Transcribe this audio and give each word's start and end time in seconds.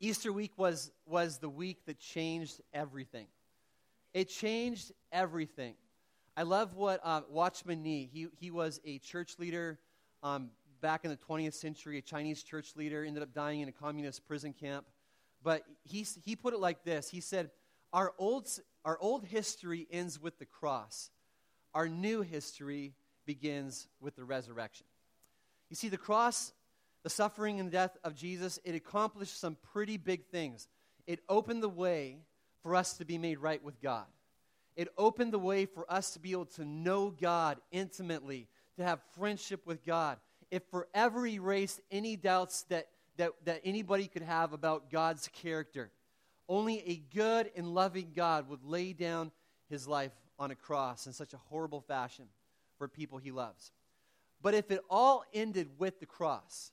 Easter 0.00 0.32
week 0.32 0.52
was, 0.56 0.90
was 1.06 1.38
the 1.38 1.48
week 1.48 1.86
that 1.86 1.98
changed 1.98 2.60
everything. 2.72 3.26
It 4.12 4.28
changed 4.28 4.92
everything. 5.12 5.74
I 6.36 6.42
love 6.42 6.74
what 6.74 7.00
uh, 7.04 7.22
Watchman 7.28 7.82
Nee, 7.82 8.10
he, 8.12 8.26
he 8.38 8.50
was 8.50 8.80
a 8.84 8.98
church 8.98 9.38
leader 9.38 9.78
um, 10.22 10.50
back 10.80 11.04
in 11.04 11.10
the 11.10 11.16
20th 11.16 11.54
century, 11.54 11.98
a 11.98 12.02
Chinese 12.02 12.42
church 12.42 12.76
leader, 12.76 13.04
ended 13.04 13.22
up 13.22 13.32
dying 13.32 13.60
in 13.60 13.68
a 13.68 13.72
communist 13.72 14.26
prison 14.26 14.52
camp. 14.52 14.84
But 15.42 15.62
he, 15.84 16.06
he 16.24 16.34
put 16.36 16.54
it 16.54 16.60
like 16.60 16.84
this 16.84 17.08
He 17.08 17.20
said, 17.20 17.50
our 17.92 18.12
old, 18.18 18.48
our 18.84 18.98
old 18.98 19.24
history 19.24 19.86
ends 19.90 20.20
with 20.20 20.38
the 20.38 20.46
cross, 20.46 21.10
our 21.72 21.88
new 21.88 22.22
history 22.22 22.94
begins 23.26 23.88
with 24.00 24.16
the 24.16 24.24
resurrection. 24.24 24.86
You 25.70 25.76
see, 25.76 25.88
the 25.88 25.96
cross, 25.96 26.52
the 27.04 27.10
suffering 27.10 27.60
and 27.60 27.70
death 27.70 27.96
of 28.02 28.16
Jesus, 28.16 28.58
it 28.64 28.74
accomplished 28.74 29.38
some 29.38 29.56
pretty 29.72 29.98
big 29.98 30.24
things. 30.26 30.66
It 31.06 31.20
opened 31.28 31.62
the 31.62 31.68
way 31.68 32.16
for 32.62 32.74
us 32.74 32.94
to 32.94 33.04
be 33.04 33.18
made 33.18 33.38
right 33.38 33.62
with 33.62 33.80
God. 33.80 34.06
It 34.74 34.88
opened 34.96 35.32
the 35.32 35.38
way 35.38 35.66
for 35.66 35.90
us 35.92 36.14
to 36.14 36.18
be 36.18 36.32
able 36.32 36.46
to 36.46 36.64
know 36.64 37.10
God 37.10 37.60
intimately, 37.70 38.48
to 38.78 38.84
have 38.84 39.00
friendship 39.16 39.66
with 39.66 39.84
God. 39.84 40.18
It 40.50 40.68
forever 40.70 41.26
erased 41.26 41.80
any 41.90 42.16
doubts 42.16 42.62
that, 42.70 42.88
that, 43.18 43.32
that 43.44 43.60
anybody 43.64 44.06
could 44.08 44.22
have 44.22 44.54
about 44.54 44.90
God's 44.90 45.28
character. 45.28 45.90
Only 46.48 46.80
a 46.88 46.96
good 47.14 47.50
and 47.54 47.74
loving 47.74 48.12
God 48.16 48.48
would 48.48 48.64
lay 48.64 48.94
down 48.94 49.30
his 49.68 49.86
life 49.86 50.12
on 50.38 50.50
a 50.50 50.56
cross 50.56 51.06
in 51.06 51.12
such 51.12 51.34
a 51.34 51.40
horrible 51.48 51.82
fashion 51.82 52.26
for 52.78 52.88
people 52.88 53.18
he 53.18 53.30
loves. 53.30 53.72
But 54.42 54.54
if 54.54 54.70
it 54.70 54.80
all 54.90 55.24
ended 55.32 55.68
with 55.78 56.00
the 56.00 56.06
cross, 56.06 56.72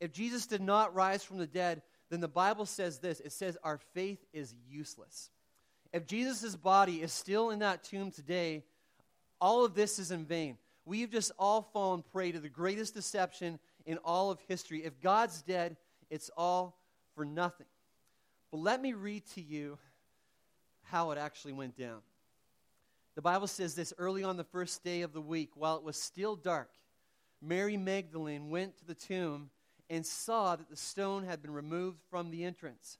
if 0.00 0.12
Jesus 0.12 0.46
did 0.46 0.60
not 0.60 0.94
rise 0.94 1.22
from 1.22 1.38
the 1.38 1.46
dead, 1.46 1.82
then 2.10 2.20
the 2.20 2.28
Bible 2.28 2.66
says 2.66 2.98
this 2.98 3.20
it 3.20 3.32
says 3.32 3.56
our 3.62 3.78
faith 3.94 4.24
is 4.32 4.54
useless. 4.68 5.30
If 5.92 6.06
Jesus' 6.06 6.56
body 6.56 7.02
is 7.02 7.12
still 7.12 7.50
in 7.50 7.60
that 7.60 7.84
tomb 7.84 8.10
today, 8.10 8.64
all 9.40 9.64
of 9.64 9.74
this 9.74 9.98
is 9.98 10.10
in 10.10 10.24
vain. 10.24 10.58
We've 10.84 11.10
just 11.10 11.32
all 11.38 11.62
fallen 11.72 12.02
prey 12.12 12.32
to 12.32 12.38
the 12.38 12.48
greatest 12.48 12.94
deception 12.94 13.58
in 13.86 13.98
all 13.98 14.30
of 14.30 14.38
history. 14.46 14.84
If 14.84 15.00
God's 15.00 15.42
dead, 15.42 15.76
it's 16.10 16.30
all 16.36 16.78
for 17.14 17.24
nothing. 17.24 17.66
But 18.50 18.58
let 18.58 18.80
me 18.80 18.92
read 18.92 19.24
to 19.34 19.40
you 19.40 19.78
how 20.82 21.10
it 21.10 21.18
actually 21.18 21.54
went 21.54 21.76
down. 21.76 22.00
The 23.16 23.22
Bible 23.22 23.46
says 23.46 23.74
this 23.74 23.92
early 23.98 24.22
on 24.22 24.36
the 24.36 24.44
first 24.44 24.84
day 24.84 25.02
of 25.02 25.12
the 25.12 25.20
week, 25.20 25.50
while 25.54 25.76
it 25.76 25.82
was 25.82 25.96
still 25.96 26.36
dark, 26.36 26.70
Mary 27.42 27.76
Magdalene 27.76 28.50
went 28.50 28.76
to 28.78 28.84
the 28.84 28.94
tomb 28.94 29.50
and 29.88 30.04
saw 30.04 30.56
that 30.56 30.68
the 30.68 30.76
stone 30.76 31.24
had 31.24 31.42
been 31.42 31.52
removed 31.52 31.98
from 32.10 32.30
the 32.30 32.44
entrance. 32.44 32.98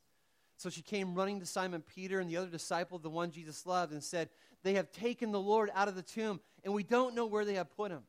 So 0.57 0.71
she 0.71 0.83
came 0.83 1.15
running 1.15 1.41
to 1.41 1.47
Simon 1.47 1.83
Peter 1.83 2.19
and 2.19 2.31
the 2.31 2.39
other 2.39 2.49
disciple, 2.49 2.99
the 2.99 3.11
one 3.11 3.31
Jesus 3.31 3.67
loved, 3.67 3.93
and 3.93 4.03
said, 4.03 4.31
They 4.63 4.75
have 4.75 4.91
taken 4.91 5.31
the 5.31 5.41
Lord 5.41 5.71
out 5.75 5.89
of 5.89 5.95
the 5.95 6.03
tomb, 6.03 6.41
and 6.65 6.73
we 6.73 6.83
don't 6.83 7.15
know 7.15 7.27
where 7.27 7.45
they 7.45 7.55
have 7.55 7.77
put 7.77 7.91
him. 7.91 8.03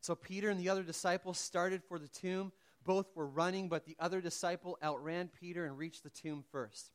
So 0.00 0.16
Peter 0.16 0.50
and 0.50 0.58
the 0.58 0.68
other 0.68 0.82
disciple 0.82 1.34
started 1.34 1.82
for 1.84 1.98
the 1.98 2.08
tomb. 2.08 2.50
Both 2.84 3.14
were 3.14 3.26
running, 3.26 3.68
but 3.68 3.84
the 3.84 3.96
other 4.00 4.20
disciple 4.20 4.76
outran 4.82 5.30
Peter 5.40 5.64
and 5.64 5.78
reached 5.78 6.02
the 6.02 6.10
tomb 6.10 6.42
first. 6.50 6.90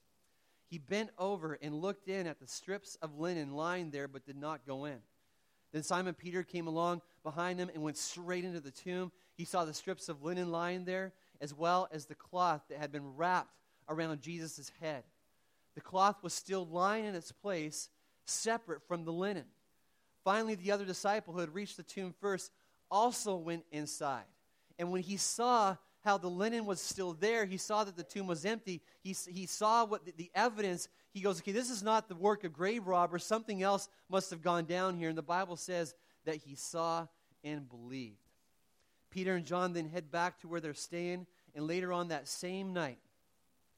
He 0.70 0.78
bent 0.78 1.12
over 1.18 1.58
and 1.62 1.74
looked 1.76 2.10
in 2.10 2.28
at 2.28 2.42
the 2.42 2.48
strips 2.48 2.98
of 3.02 3.18
linen 3.18 3.54
lying 3.54 3.92
there, 3.92 4.10
but 4.10 4.26
did 4.26 4.36
not 4.36 4.68
go 4.68 4.84
in. 4.84 4.98
Then 5.72 5.84
Simon 5.84 6.14
Peter 6.14 6.44
came 6.44 6.68
along 6.68 7.02
behind 7.24 7.60
him 7.60 7.70
and 7.74 7.84
went 7.84 7.98
straight 7.98 8.44
into 8.44 8.60
the 8.60 8.72
tomb. 8.72 9.12
He 9.38 9.46
saw 9.46 9.64
the 9.64 9.74
strips 9.74 10.10
of 10.10 10.24
linen 10.24 10.52
lying 10.52 10.84
there, 10.84 11.14
as 11.40 11.54
well 11.54 11.88
as 11.92 12.06
the 12.06 12.16
cloth 12.16 12.62
that 12.70 12.80
had 12.80 12.92
been 12.92 13.16
wrapped 13.16 13.56
around 13.88 14.22
Jesus' 14.22 14.72
head. 14.82 15.04
The 15.76 15.82
cloth 15.82 16.24
was 16.24 16.34
still 16.34 16.66
lying 16.66 17.06
in 17.06 17.16
its 17.16 17.32
place, 17.32 17.90
separate 18.26 18.82
from 18.88 19.06
the 19.06 19.14
linen. 19.14 19.46
Finally, 20.24 20.56
the 20.56 20.72
other 20.72 20.86
disciple 20.86 21.34
who 21.34 21.40
had 21.40 21.54
reached 21.54 21.78
the 21.78 21.84
tomb 21.84 22.14
first 22.20 22.52
also 22.90 23.36
went 23.36 23.64
inside. 23.72 24.26
And 24.80 24.92
when 24.92 25.02
he 25.02 25.18
saw 25.18 25.78
how 26.08 26.18
the 26.18 26.30
linen 26.30 26.66
was 26.66 26.80
still 26.80 27.12
there. 27.12 27.46
He 27.46 27.58
saw 27.58 27.84
that 27.84 27.98
the 27.98 28.04
tomb 28.04 28.28
was 28.28 28.46
empty. 28.46 28.82
He, 29.04 29.14
he 29.28 29.46
saw 29.46 29.86
what 29.86 30.06
the, 30.06 30.14
the, 30.16 30.32
evidence. 30.34 30.88
He 31.14 31.20
goes, 31.20 31.40
okay, 31.40 31.52
this 31.52 31.70
is 31.70 31.84
not 31.84 32.08
the 32.08 32.16
work 32.16 32.46
of 32.46 32.54
grave 32.54 32.88
robbers. 32.88 33.26
Something 33.26 33.62
else 33.62 33.90
must 34.10 34.30
have 34.30 34.42
gone 34.42 34.64
down 34.64 34.96
here. 34.96 35.10
And 35.10 35.18
the 35.18 35.22
Bible 35.22 35.58
says 35.58 35.94
that 36.24 36.38
he 36.38 36.56
saw 36.56 37.08
and 37.44 37.68
believed. 37.68 38.27
Peter 39.18 39.34
and 39.34 39.48
John 39.48 39.74
then 39.74 39.90
head 39.90 40.12
back 40.12 40.40
to 40.42 40.48
where 40.48 40.60
they're 40.60 40.76
staying. 40.76 41.26
And 41.56 41.66
later 41.66 41.92
on 41.92 42.10
that 42.10 42.28
same 42.28 42.72
night, 42.72 43.00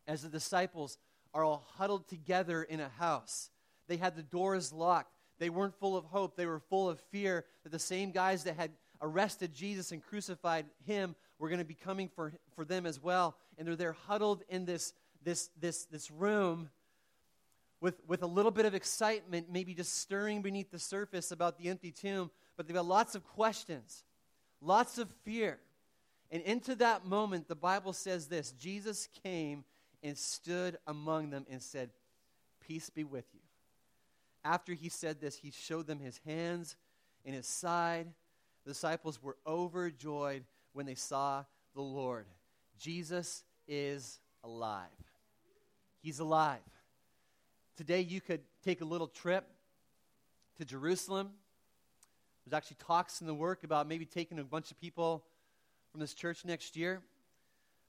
as 0.06 0.22
the 0.22 0.28
disciples 0.28 0.98
are 1.34 1.46
all 1.46 1.66
huddled 1.78 2.10
together 2.10 2.62
in 2.62 2.82
a 2.82 2.90
house, 2.90 3.50
they 3.88 3.96
had 3.96 4.18
the 4.18 4.22
doors 4.22 4.74
locked. 4.74 5.14
They 5.38 5.50
weren't 5.50 5.80
full 5.80 5.96
of 5.96 6.04
hope. 6.04 6.36
They 6.36 6.46
were 6.46 6.60
full 6.60 6.90
of 6.90 7.00
fear 7.00 7.46
that 7.64 7.72
the 7.72 7.80
same 7.80 8.12
guys 8.12 8.44
that 8.44 8.58
had 8.58 8.72
arrested 9.02 9.54
Jesus 9.54 9.94
and 9.94 10.04
crucified 10.04 10.66
him 10.86 11.16
were 11.38 11.48
going 11.48 11.60
to 11.60 11.66
be 11.66 11.74
coming 11.74 12.10
for, 12.10 12.34
for 12.54 12.66
them 12.66 12.86
as 12.86 13.02
well. 13.02 13.38
And 13.58 13.66
they're 13.66 13.78
there 13.78 13.96
huddled 14.08 14.44
in 14.50 14.66
this, 14.66 14.92
this, 15.24 15.52
this, 15.58 15.86
this 15.86 16.12
room 16.12 16.70
with, 17.80 18.02
with 18.06 18.24
a 18.24 18.28
little 18.28 18.52
bit 18.52 18.66
of 18.66 18.76
excitement, 18.76 19.48
maybe 19.50 19.74
just 19.74 20.00
stirring 20.00 20.42
beneath 20.42 20.70
the 20.70 20.80
surface 20.80 21.32
about 21.32 21.58
the 21.58 21.70
empty 21.70 21.94
tomb. 21.94 22.30
But 22.58 22.68
they've 22.68 22.76
got 22.76 22.86
lots 22.86 23.16
of 23.16 23.24
questions, 23.24 24.04
lots 24.62 24.98
of 24.98 25.10
fear. 25.24 25.60
And 26.32 26.44
into 26.44 26.76
that 26.76 27.06
moment, 27.06 27.48
the 27.48 27.56
Bible 27.56 27.94
says 27.94 28.28
this 28.28 28.52
Jesus 28.52 29.08
came 29.24 29.64
and 30.04 30.18
stood 30.18 30.78
among 30.88 31.30
them 31.30 31.46
and 31.50 31.62
said, 31.62 31.90
Peace 32.66 32.90
be 32.90 33.04
with 33.04 33.26
you. 33.34 33.40
After 34.44 34.74
he 34.74 34.90
said 34.90 35.20
this, 35.20 35.38
he 35.38 35.52
showed 35.52 35.88
them 35.88 36.00
his 36.00 36.20
hands 36.26 36.76
and 37.26 37.36
his 37.36 37.48
side. 37.48 38.08
The 38.64 38.72
disciples 38.72 39.22
were 39.22 39.38
overjoyed 39.46 40.44
when 40.74 40.86
they 40.86 40.96
saw 40.96 41.44
the 41.74 41.82
Lord. 41.82 42.26
Jesus 42.78 43.44
is 43.68 44.20
alive. 44.44 44.88
He's 46.02 46.20
alive. 46.20 46.60
Today, 47.76 48.02
you 48.02 48.22
could 48.22 48.42
take 48.64 48.82
a 48.82 48.86
little 48.86 49.08
trip 49.08 49.46
to 50.58 50.66
Jerusalem. 50.66 51.32
There's 52.50 52.58
actually 52.58 52.78
talks 52.86 53.22
in 53.22 53.28
the 53.28 53.34
work 53.34 53.64
about 53.64 53.88
maybe 53.88 54.06
taking 54.06 54.40
a 54.40 54.44
bunch 54.44 54.72
of 54.72 54.80
people 54.80 55.24
from 55.92 56.00
this 56.02 56.14
church 56.14 56.46
next 56.46 56.76
year. 56.76 57.02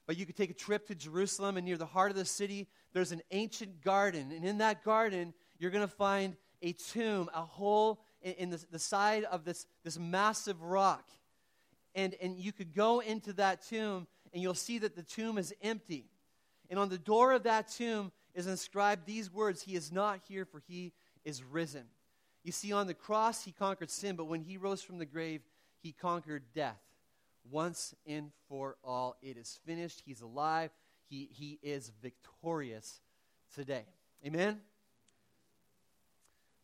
But 0.06 0.16
you 0.16 0.26
could 0.26 0.36
take 0.36 0.50
a 0.50 0.54
trip 0.54 0.86
to 0.88 0.94
Jerusalem, 0.94 1.56
and 1.56 1.64
near 1.64 1.76
the 1.76 1.86
heart 1.86 2.10
of 2.10 2.16
the 2.16 2.24
city, 2.24 2.68
there's 2.92 3.12
an 3.12 3.22
ancient 3.30 3.82
garden. 3.82 4.32
And 4.32 4.44
in 4.44 4.58
that 4.58 4.84
garden, 4.84 5.34
you're 5.58 5.70
going 5.70 5.86
to 5.86 5.94
find 5.94 6.36
a 6.62 6.72
tomb, 6.72 7.30
a 7.34 7.42
hole 7.42 8.02
in, 8.22 8.32
in 8.34 8.50
the, 8.50 8.64
the 8.70 8.78
side 8.78 9.24
of 9.24 9.44
this, 9.44 9.66
this 9.84 9.98
massive 9.98 10.60
rock 10.62 11.08
and, 11.94 12.14
and 12.20 12.38
you 12.38 12.52
could 12.52 12.74
go 12.74 13.00
into 13.00 13.32
that 13.34 13.66
tomb 13.66 14.06
and 14.32 14.42
you'll 14.42 14.54
see 14.54 14.78
that 14.78 14.94
the 14.94 15.02
tomb 15.02 15.38
is 15.38 15.52
empty. 15.62 16.06
And 16.68 16.78
on 16.78 16.88
the 16.88 16.98
door 16.98 17.32
of 17.32 17.42
that 17.44 17.68
tomb 17.68 18.12
is 18.34 18.46
inscribed 18.46 19.06
these 19.06 19.32
words 19.32 19.62
He 19.62 19.74
is 19.74 19.90
not 19.90 20.20
here, 20.28 20.44
for 20.44 20.60
He 20.60 20.92
is 21.24 21.42
risen. 21.42 21.84
You 22.42 22.52
see, 22.52 22.72
on 22.72 22.86
the 22.86 22.94
cross, 22.94 23.44
He 23.44 23.52
conquered 23.52 23.90
sin, 23.90 24.16
but 24.16 24.24
when 24.24 24.40
He 24.40 24.56
rose 24.56 24.82
from 24.82 24.98
the 24.98 25.06
grave, 25.06 25.42
He 25.82 25.92
conquered 25.92 26.44
death 26.54 26.80
once 27.50 27.94
and 28.06 28.30
for 28.48 28.76
all. 28.84 29.16
It 29.22 29.36
is 29.36 29.58
finished. 29.64 30.02
He's 30.04 30.20
alive. 30.20 30.70
He, 31.08 31.28
he 31.32 31.58
is 31.62 31.90
victorious 32.02 33.00
today. 33.54 33.84
Amen? 34.24 34.60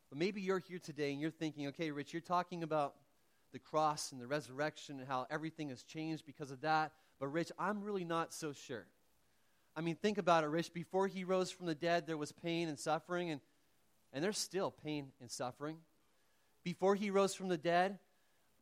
But 0.09 0.19
maybe 0.19 0.41
you're 0.41 0.61
here 0.61 0.79
today 0.79 1.13
and 1.13 1.21
you're 1.21 1.31
thinking, 1.31 1.67
okay, 1.69 1.91
Rich, 1.91 2.13
you're 2.13 2.21
talking 2.21 2.63
about 2.63 2.95
the 3.53 3.59
cross 3.59 4.13
and 4.13 4.21
the 4.21 4.27
resurrection 4.27 4.99
and 5.01 5.09
how 5.09 5.27
everything 5.31 5.71
has 5.71 5.83
changed 5.83 6.25
because 6.27 6.51
of 6.51 6.61
that. 6.61 6.93
But, 7.19 7.29
Rich, 7.29 7.51
I'm 7.59 7.83
really 7.83 8.05
not 8.05 8.33
so 8.33 8.53
sure. 8.53 8.87
I 9.75 9.81
mean, 9.81 9.97
think 9.97 10.19
about 10.19 10.45
it, 10.45 10.49
Rich. 10.49 10.73
Before 10.73 11.07
he 11.07 11.25
rose 11.25 11.51
from 11.51 11.67
the 11.67 11.75
dead, 11.75 12.07
there 12.07 12.17
was 12.17 12.33
pain 12.33 12.69
and 12.69 12.79
suffering, 12.79 13.31
and, 13.31 13.41
and 14.17 14.25
there's 14.25 14.39
still 14.39 14.71
pain 14.71 15.13
and 15.21 15.31
suffering. 15.31 15.77
Before 16.65 16.95
he 16.95 17.11
rose 17.11 17.35
from 17.35 17.49
the 17.49 17.59
dead, 17.59 17.99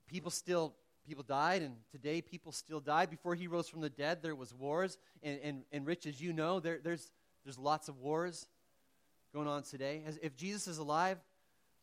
people 0.08 0.32
still 0.32 0.74
people 1.06 1.22
died, 1.22 1.62
and 1.62 1.76
today 1.92 2.20
people 2.20 2.50
still 2.50 2.80
die. 2.80 3.06
Before 3.06 3.36
he 3.36 3.46
rose 3.46 3.68
from 3.68 3.80
the 3.80 3.88
dead, 3.88 4.20
there 4.20 4.34
was 4.34 4.52
wars, 4.52 4.98
and, 5.22 5.38
and, 5.44 5.62
and 5.70 5.86
Rich, 5.86 6.06
as 6.06 6.20
you 6.20 6.32
know, 6.32 6.58
there, 6.58 6.80
there's, 6.82 7.12
there's 7.44 7.58
lots 7.58 7.88
of 7.88 7.98
wars 7.98 8.48
going 9.32 9.46
on 9.46 9.62
today. 9.62 10.02
As, 10.04 10.18
if 10.22 10.34
Jesus 10.34 10.66
is 10.66 10.78
alive, 10.78 11.18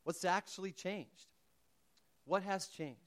what's 0.03 0.25
actually 0.25 0.71
changed? 0.71 1.27
What 2.25 2.43
has 2.43 2.67
changed? 2.67 2.97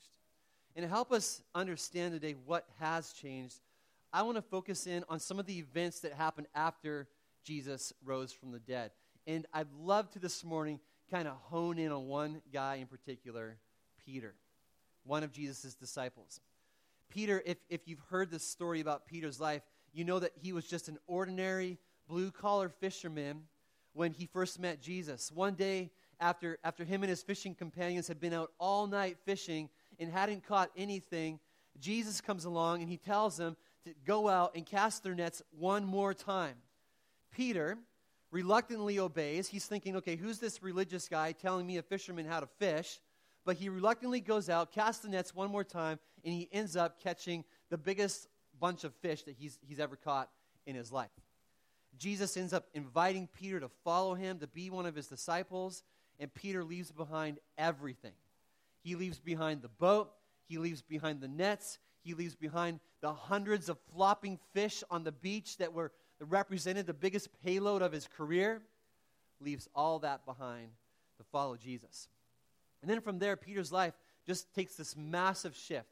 And 0.76 0.84
to 0.84 0.88
help 0.88 1.12
us 1.12 1.42
understand 1.54 2.14
today 2.14 2.36
what 2.46 2.64
has 2.78 3.12
changed, 3.12 3.58
I 4.14 4.22
want 4.22 4.36
to 4.36 4.42
focus 4.42 4.86
in 4.86 5.04
on 5.10 5.20
some 5.20 5.38
of 5.38 5.44
the 5.44 5.58
events 5.58 6.00
that 6.00 6.14
happened 6.14 6.46
after 6.54 7.08
Jesus 7.42 7.92
rose 8.02 8.32
from 8.32 8.50
the 8.50 8.60
dead. 8.60 8.92
And 9.26 9.46
I'd 9.52 9.72
love 9.72 10.10
to 10.12 10.18
this 10.18 10.44
morning 10.44 10.80
kind 11.10 11.28
of 11.28 11.34
hone 11.34 11.78
in 11.78 11.92
on 11.92 12.06
one 12.06 12.42
guy 12.52 12.76
in 12.76 12.86
particular, 12.86 13.56
Peter, 14.04 14.34
one 15.04 15.22
of 15.22 15.32
Jesus' 15.32 15.74
disciples. 15.74 16.40
Peter, 17.08 17.42
if, 17.46 17.58
if 17.68 17.86
you've 17.86 18.02
heard 18.10 18.30
this 18.30 18.46
story 18.46 18.80
about 18.80 19.06
Peter's 19.06 19.40
life, 19.40 19.62
you 19.92 20.04
know 20.04 20.18
that 20.18 20.32
he 20.34 20.52
was 20.52 20.66
just 20.66 20.88
an 20.88 20.98
ordinary 21.06 21.78
blue 22.08 22.30
collar 22.30 22.68
fisherman 22.68 23.42
when 23.92 24.12
he 24.12 24.26
first 24.26 24.58
met 24.58 24.80
Jesus. 24.80 25.30
One 25.32 25.54
day, 25.54 25.90
after, 26.20 26.58
after 26.64 26.84
him 26.84 27.02
and 27.02 27.10
his 27.10 27.22
fishing 27.22 27.54
companions 27.54 28.08
had 28.08 28.20
been 28.20 28.32
out 28.32 28.52
all 28.58 28.86
night 28.86 29.18
fishing 29.24 29.68
and 29.98 30.10
hadn't 30.10 30.46
caught 30.46 30.70
anything, 30.76 31.38
Jesus 31.78 32.20
comes 32.20 32.44
along 32.44 32.80
and 32.80 32.90
he 32.90 32.96
tells 32.96 33.36
them 33.36 33.56
to 33.84 33.94
go 34.04 34.28
out 34.28 34.54
and 34.54 34.64
cast 34.64 35.02
their 35.02 35.14
nets 35.14 35.42
one 35.50 35.84
more 35.84 36.14
time. 36.14 36.56
Peter 37.32 37.78
reluctantly 38.34 38.98
obeys. 38.98 39.46
He's 39.46 39.64
thinking, 39.64 39.94
okay, 39.94 40.16
who's 40.16 40.40
this 40.40 40.60
religious 40.60 41.08
guy 41.08 41.30
telling 41.30 41.68
me, 41.68 41.76
a 41.76 41.82
fisherman, 41.82 42.26
how 42.26 42.40
to 42.40 42.48
fish? 42.58 42.98
But 43.44 43.56
he 43.56 43.68
reluctantly 43.68 44.20
goes 44.20 44.50
out, 44.50 44.72
casts 44.72 45.02
the 45.02 45.08
nets 45.08 45.32
one 45.32 45.52
more 45.52 45.62
time, 45.62 46.00
and 46.24 46.34
he 46.34 46.48
ends 46.50 46.74
up 46.74 47.00
catching 47.00 47.44
the 47.70 47.78
biggest 47.78 48.26
bunch 48.58 48.82
of 48.82 48.92
fish 48.96 49.22
that 49.22 49.36
he's, 49.38 49.60
he's 49.62 49.78
ever 49.78 49.94
caught 49.94 50.30
in 50.66 50.74
his 50.74 50.90
life. 50.90 51.10
Jesus 51.96 52.36
ends 52.36 52.52
up 52.52 52.66
inviting 52.74 53.28
Peter 53.28 53.60
to 53.60 53.68
follow 53.84 54.14
him, 54.14 54.40
to 54.40 54.48
be 54.48 54.68
one 54.68 54.84
of 54.84 54.96
his 54.96 55.06
disciples, 55.06 55.84
and 56.18 56.34
Peter 56.34 56.64
leaves 56.64 56.90
behind 56.90 57.38
everything. 57.56 58.14
He 58.82 58.96
leaves 58.96 59.20
behind 59.20 59.62
the 59.62 59.68
boat, 59.68 60.10
he 60.48 60.58
leaves 60.58 60.82
behind 60.82 61.20
the 61.20 61.28
nets, 61.28 61.78
he 62.02 62.14
leaves 62.14 62.34
behind 62.34 62.80
the 63.00 63.12
hundreds 63.12 63.68
of 63.68 63.78
flopping 63.94 64.40
fish 64.52 64.82
on 64.90 65.04
the 65.04 65.12
beach 65.12 65.58
that 65.58 65.72
were 65.72 65.92
that 66.24 66.32
represented 66.34 66.86
the 66.86 66.94
biggest 66.94 67.28
payload 67.44 67.82
of 67.82 67.92
his 67.92 68.06
career, 68.06 68.62
leaves 69.40 69.68
all 69.74 69.98
that 69.98 70.24
behind 70.24 70.68
to 71.18 71.24
follow 71.24 71.56
Jesus. 71.56 72.08
And 72.80 72.90
then 72.90 73.00
from 73.00 73.18
there, 73.18 73.36
Peter's 73.36 73.72
life 73.72 73.94
just 74.26 74.52
takes 74.54 74.74
this 74.74 74.96
massive 74.96 75.54
shift. 75.54 75.88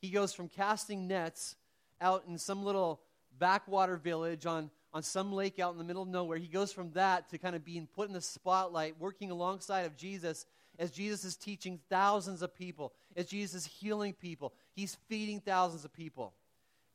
He 0.00 0.10
goes 0.10 0.32
from 0.32 0.48
casting 0.48 1.06
nets 1.06 1.56
out 2.00 2.24
in 2.26 2.38
some 2.38 2.64
little 2.64 3.00
backwater 3.38 3.96
village 3.96 4.46
on, 4.46 4.70
on 4.94 5.02
some 5.02 5.32
lake 5.32 5.58
out 5.58 5.72
in 5.72 5.78
the 5.78 5.84
middle 5.84 6.02
of 6.02 6.08
nowhere. 6.08 6.38
He 6.38 6.48
goes 6.48 6.72
from 6.72 6.92
that 6.92 7.28
to 7.30 7.38
kind 7.38 7.56
of 7.56 7.64
being 7.64 7.86
put 7.86 8.08
in 8.08 8.14
the 8.14 8.20
spotlight, 8.20 8.98
working 8.98 9.30
alongside 9.30 9.84
of 9.84 9.96
Jesus 9.96 10.46
as 10.78 10.90
Jesus 10.90 11.24
is 11.24 11.36
teaching 11.36 11.80
thousands 11.90 12.42
of 12.42 12.54
people, 12.54 12.92
as 13.14 13.26
Jesus 13.26 13.62
is 13.62 13.66
healing 13.66 14.12
people. 14.12 14.54
He's 14.74 14.96
feeding 15.08 15.40
thousands 15.40 15.84
of 15.84 15.92
people. 15.92 16.34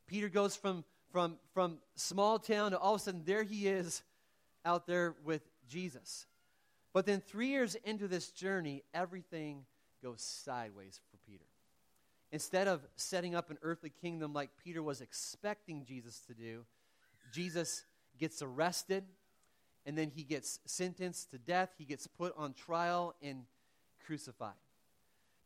Peter 0.06 0.28
goes 0.28 0.56
from, 0.56 0.84
from, 1.12 1.36
from 1.52 1.78
small 1.94 2.38
town 2.38 2.72
to 2.72 2.78
all 2.78 2.94
of 2.94 3.00
a 3.00 3.04
sudden 3.04 3.22
there 3.24 3.42
he 3.42 3.68
is 3.68 4.02
out 4.64 4.86
there 4.86 5.14
with 5.24 5.42
Jesus. 5.68 6.26
But 6.92 7.06
then 7.06 7.20
three 7.20 7.48
years 7.48 7.74
into 7.84 8.08
this 8.08 8.30
journey, 8.30 8.82
everything 8.92 9.64
goes 10.02 10.22
sideways 10.22 11.00
for 11.10 11.18
Peter. 11.30 11.44
Instead 12.32 12.66
of 12.66 12.80
setting 12.96 13.34
up 13.34 13.50
an 13.50 13.58
earthly 13.62 13.90
kingdom 14.00 14.32
like 14.32 14.50
Peter 14.62 14.82
was 14.82 15.00
expecting 15.00 15.84
Jesus 15.84 16.20
to 16.26 16.34
do, 16.34 16.64
Jesus 17.32 17.84
gets 18.18 18.42
arrested 18.42 19.04
and 19.84 19.96
then 19.96 20.10
he 20.14 20.22
gets 20.22 20.60
sentenced 20.64 21.30
to 21.30 21.38
death. 21.38 21.70
He 21.76 21.84
gets 21.84 22.06
put 22.06 22.34
on 22.36 22.54
trial 22.54 23.14
and 23.22 23.44
crucified. 24.06 24.52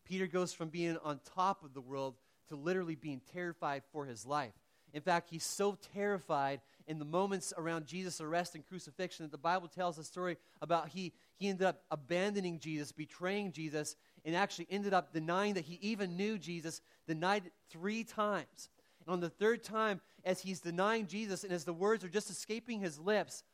Peter 0.05 0.27
goes 0.27 0.53
from 0.53 0.69
being 0.69 0.97
on 1.03 1.21
top 1.35 1.65
of 1.65 1.75
the 1.75 1.81
world 1.81 2.15
to 2.49 2.57
literally 2.57 2.95
being 2.95 3.21
terrified 3.33 3.83
for 3.93 4.07
his 4.07 4.25
life. 4.25 4.55
In 4.97 5.03
fact, 5.03 5.29
he's 5.29 5.45
so 5.45 5.77
terrified 5.95 6.63
in 6.87 6.99
the 6.99 7.05
moments 7.05 7.53
around 7.59 7.85
Jesus' 7.85 8.19
arrest 8.23 8.55
and 8.55 8.67
crucifixion 8.67 9.27
that 9.27 9.31
the 9.31 9.37
Bible 9.37 9.69
tells 9.69 9.99
a 9.99 10.05
story 10.05 10.39
about 10.63 10.89
he, 10.89 11.13
he 11.37 11.51
ended 11.51 11.67
up 11.67 11.83
abandoning 11.91 12.59
Jesus, 12.59 12.93
betraying 12.93 13.53
Jesus, 13.53 13.95
and 14.25 14.35
actually 14.35 14.67
ended 14.71 14.95
up 14.95 15.13
denying 15.13 15.53
that 15.53 15.67
he 15.67 15.79
even 15.83 16.17
knew 16.17 16.39
Jesus, 16.39 16.81
denied 17.07 17.45
it 17.45 17.53
three 17.69 18.05
times. 18.05 18.71
And 19.05 19.13
on 19.13 19.21
the 19.21 19.29
third 19.29 19.63
time, 19.63 20.01
as 20.25 20.41
he's 20.41 20.61
denying 20.61 21.09
Jesus 21.09 21.45
and 21.45 21.53
as 21.53 21.65
the 21.65 21.75
words 21.75 22.03
are 22.03 22.09
just 22.09 22.31
escaping 22.31 22.81
his 22.81 22.99
lips, 22.99 23.45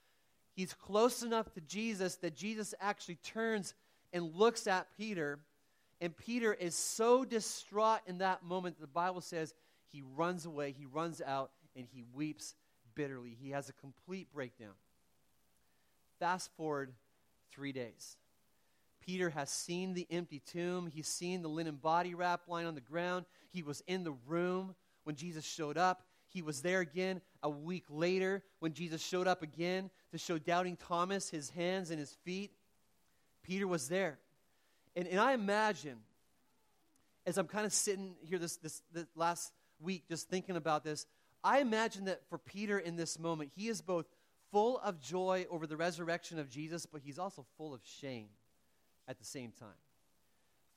he's 0.55 0.75
close 0.75 1.25
enough 1.25 1.53
to 1.55 1.61
Jesus 1.63 2.15
that 2.19 2.37
Jesus 2.37 2.73
actually 2.81 3.17
turns 3.17 3.75
and 4.13 4.33
looks 4.37 4.69
at 4.69 4.87
Peter. 4.97 5.41
And 6.01 6.17
Peter 6.17 6.55
is 6.55 6.77
so 6.77 7.25
distraught 7.25 8.03
in 8.07 8.19
that 8.19 8.45
moment, 8.45 8.81
the 8.81 8.87
Bible 8.87 9.21
says 9.21 9.55
he 9.93 10.03
runs 10.17 10.47
away, 10.47 10.73
he 10.77 10.87
runs 10.87 11.21
out, 11.21 11.51
and 11.77 11.87
he 11.93 12.03
weeps 12.15 12.55
bitterly. 12.95 13.37
He 13.41 13.51
has 13.51 13.69
a 13.69 13.73
complete 13.75 14.33
breakdown. 14.33 14.75
Fast 16.19 16.51
forward 16.57 16.93
three 17.53 17.73
days. 17.73 18.17
Peter 19.05 19.31
has 19.31 19.51
seen 19.51 19.95
the 19.95 20.07
empty 20.11 20.41
tomb. 20.41 20.87
He's 20.87 21.09
seen 21.09 21.43
the 21.43 21.49
linen 21.49 21.77
body 21.77 22.15
wrap 22.15 22.43
lying 22.47 22.67
on 22.67 22.75
the 22.75 22.81
ground. 22.81 23.27
He 23.51 23.63
was 23.63 23.83
in 23.87 24.05
the 24.05 24.15
room 24.27 24.75
when 25.05 25.17
Jesus 25.17 25.45
showed 25.45 25.77
up. 25.77 26.05
He 26.29 26.41
was 26.41 26.63
there 26.63 26.81
again 26.81 27.21
a 27.43 27.51
week 27.51 27.85
later 27.91 28.43
when 28.61 28.73
Jesus 28.73 29.03
showed 29.03 29.27
up 29.27 29.43
again 29.43 29.91
to 30.13 30.19
show 30.19 30.39
doubting 30.39 30.77
Thomas 30.77 31.29
his 31.29 31.51
hands 31.51 31.91
and 31.91 31.99
his 31.99 32.13
feet. 32.25 32.53
Peter 33.43 33.67
was 33.67 33.89
there. 33.89 34.19
And, 34.95 35.09
and 35.09 35.19
I 35.19 35.33
imagine, 35.33 35.99
as 37.27 37.37
I'm 37.39 37.49
kind 37.49 37.67
of 37.67 37.73
sitting 37.73 38.15
here 38.23 38.39
this, 38.39 38.57
this, 38.57 38.83
this 38.93 39.07
last 39.17 39.53
week 39.83 40.05
just 40.09 40.29
thinking 40.29 40.57
about 40.57 40.85
this, 40.85 41.07
I 41.45 41.61
imagine 41.61 42.05
that 42.05 42.23
for 42.29 42.39
Peter 42.39 42.79
in 42.79 42.97
this 42.97 43.19
moment, 43.19 43.51
he 43.55 43.69
is 43.69 43.83
both 43.83 44.07
full 44.51 44.79
of 44.79 45.01
joy 45.01 45.47
over 45.51 45.67
the 45.67 45.77
resurrection 45.77 46.39
of 46.39 46.49
Jesus, 46.49 46.87
but 46.87 47.01
he's 47.05 47.19
also 47.19 47.45
full 47.57 47.75
of 47.75 47.81
shame 47.85 48.29
at 49.09 49.19
the 49.19 49.25
same 49.25 49.53
time. 49.53 49.69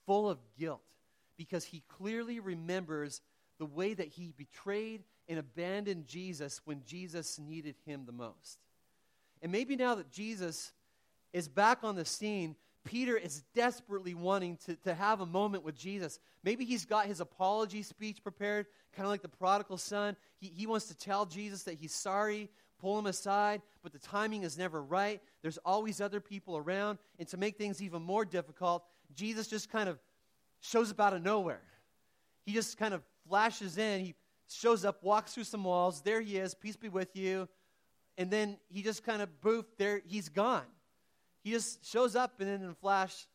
Full 0.05 0.29
of 0.29 0.39
guilt 0.57 0.81
because 1.37 1.65
he 1.65 1.83
clearly 1.87 2.39
remembers 2.39 3.21
the 3.59 3.65
way 3.65 3.93
that 3.93 4.07
he 4.07 4.33
betrayed 4.37 5.03
and 5.27 5.39
abandoned 5.39 6.07
Jesus 6.07 6.61
when 6.65 6.83
Jesus 6.85 7.39
needed 7.39 7.75
him 7.85 8.05
the 8.05 8.11
most. 8.11 8.59
And 9.41 9.51
maybe 9.51 9.75
now 9.75 9.95
that 9.95 10.11
Jesus 10.11 10.71
is 11.33 11.47
back 11.47 11.79
on 11.83 11.95
the 11.95 12.05
scene, 12.05 12.55
Peter 12.85 13.17
is 13.17 13.43
desperately 13.53 14.13
wanting 14.13 14.57
to, 14.65 14.75
to 14.77 14.93
have 14.93 15.19
a 15.19 15.25
moment 15.25 15.63
with 15.63 15.75
Jesus. 15.75 16.19
Maybe 16.43 16.63
he's 16.63 16.85
got 16.85 17.07
his 17.07 17.19
apology 17.19 17.81
speech 17.81 18.21
prepared, 18.23 18.67
kind 18.95 19.05
of 19.05 19.09
like 19.09 19.23
the 19.23 19.27
prodigal 19.27 19.77
son. 19.77 20.15
He, 20.37 20.47
he 20.47 20.67
wants 20.67 20.85
to 20.85 20.95
tell 20.95 21.25
Jesus 21.25 21.63
that 21.63 21.75
he's 21.75 21.93
sorry, 21.93 22.49
pull 22.79 22.97
him 22.99 23.07
aside, 23.07 23.63
but 23.81 23.91
the 23.91 23.99
timing 23.99 24.43
is 24.43 24.57
never 24.57 24.81
right. 24.81 25.19
There's 25.41 25.57
always 25.65 25.99
other 25.99 26.19
people 26.19 26.57
around. 26.57 26.99
And 27.17 27.27
to 27.29 27.37
make 27.37 27.57
things 27.57 27.81
even 27.81 28.03
more 28.03 28.23
difficult, 28.23 28.85
Jesus 29.15 29.47
just 29.47 29.71
kind 29.71 29.89
of 29.89 29.99
shows 30.61 30.91
up 30.91 30.99
out 30.99 31.13
of 31.13 31.23
nowhere. 31.23 31.63
He 32.45 32.53
just 32.53 32.77
kind 32.77 32.93
of 32.93 33.01
flashes 33.27 33.79
in. 33.79 34.05
He 34.05 34.15
shows 34.47 34.85
up, 34.85 35.03
walks 35.03 35.33
through 35.33 35.45
some 35.45 35.63
walls. 35.63 36.01
There 36.01 36.21
he 36.21 36.37
is. 36.37 36.53
Peace 36.53 36.75
be 36.75 36.89
with 36.89 37.15
you. 37.15 37.49
And 38.17 38.29
then 38.29 38.57
he 38.69 38.83
just 38.83 39.03
kind 39.03 39.23
of 39.23 39.41
boof, 39.41 39.65
there 39.77 40.01
he's 40.05 40.29
gone. 40.29 40.63
He 41.45 41.51
just 41.51 41.85
shows 41.85 42.15
up 42.15 42.39
and 42.39 42.49
then 42.49 42.63
in 42.63 42.71
a 42.71 42.73
flash, 42.73 43.27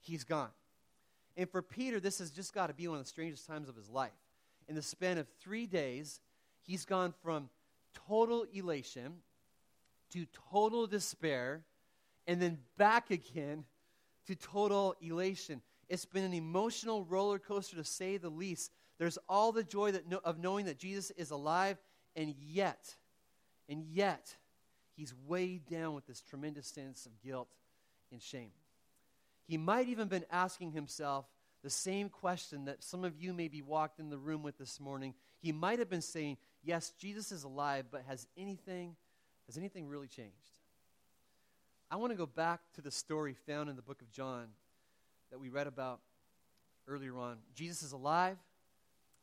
he's 0.00 0.24
gone. 0.24 0.48
And 1.36 1.48
for 1.48 1.62
Peter, 1.62 2.00
this 2.00 2.18
has 2.18 2.32
just 2.32 2.52
got 2.52 2.66
to 2.66 2.74
be 2.74 2.88
one 2.88 2.98
of 2.98 3.04
the 3.04 3.08
strangest 3.08 3.46
times 3.46 3.68
of 3.68 3.76
his 3.76 3.88
life. 3.88 4.10
In 4.66 4.74
the 4.74 4.82
span 4.82 5.16
of 5.16 5.28
three 5.40 5.64
days, 5.64 6.20
he's 6.62 6.84
gone 6.84 7.14
from 7.22 7.48
total 8.08 8.46
elation 8.52 9.18
to 10.10 10.26
total 10.50 10.88
despair 10.88 11.62
and 12.26 12.42
then 12.42 12.58
back 12.78 13.12
again 13.12 13.64
to 14.26 14.34
total 14.34 14.96
elation. 15.00 15.62
It's 15.88 16.04
been 16.04 16.24
an 16.24 16.34
emotional 16.34 17.04
roller 17.04 17.38
coaster 17.38 17.76
to 17.76 17.84
say 17.84 18.16
the 18.16 18.28
least. 18.28 18.72
There's 18.98 19.18
all 19.28 19.52
the 19.52 19.62
joy 19.62 19.92
that 19.92 20.08
no, 20.08 20.20
of 20.24 20.40
knowing 20.40 20.66
that 20.66 20.78
Jesus 20.78 21.12
is 21.12 21.30
alive, 21.30 21.78
and 22.16 22.34
yet, 22.40 22.96
and 23.68 23.84
yet, 23.84 24.34
he's 24.96 25.14
weighed 25.26 25.66
down 25.66 25.94
with 25.94 26.06
this 26.06 26.20
tremendous 26.20 26.66
sense 26.66 27.06
of 27.06 27.20
guilt 27.20 27.48
and 28.10 28.20
shame. 28.20 28.50
He 29.46 29.56
might 29.56 29.88
even 29.88 30.08
been 30.08 30.24
asking 30.30 30.72
himself 30.72 31.26
the 31.62 31.70
same 31.70 32.08
question 32.08 32.64
that 32.64 32.82
some 32.82 33.04
of 33.04 33.16
you 33.16 33.32
maybe 33.32 33.62
walked 33.62 34.00
in 34.00 34.10
the 34.10 34.18
room 34.18 34.42
with 34.42 34.58
this 34.58 34.80
morning. 34.80 35.14
He 35.40 35.52
might 35.52 35.78
have 35.78 35.88
been 35.88 36.02
saying, 36.02 36.38
"Yes, 36.62 36.90
Jesus 36.98 37.30
is 37.32 37.44
alive, 37.44 37.86
but 37.90 38.02
has 38.04 38.26
anything 38.36 38.96
has 39.46 39.56
anything 39.56 39.88
really 39.88 40.08
changed?" 40.08 40.60
I 41.90 41.96
want 41.96 42.10
to 42.10 42.16
go 42.16 42.26
back 42.26 42.60
to 42.74 42.82
the 42.82 42.90
story 42.90 43.34
found 43.34 43.70
in 43.70 43.76
the 43.76 43.82
book 43.82 44.02
of 44.02 44.10
John 44.10 44.48
that 45.30 45.38
we 45.38 45.48
read 45.48 45.66
about 45.66 46.00
earlier 46.88 47.16
on. 47.16 47.38
Jesus 47.54 47.82
is 47.82 47.92
alive. 47.92 48.38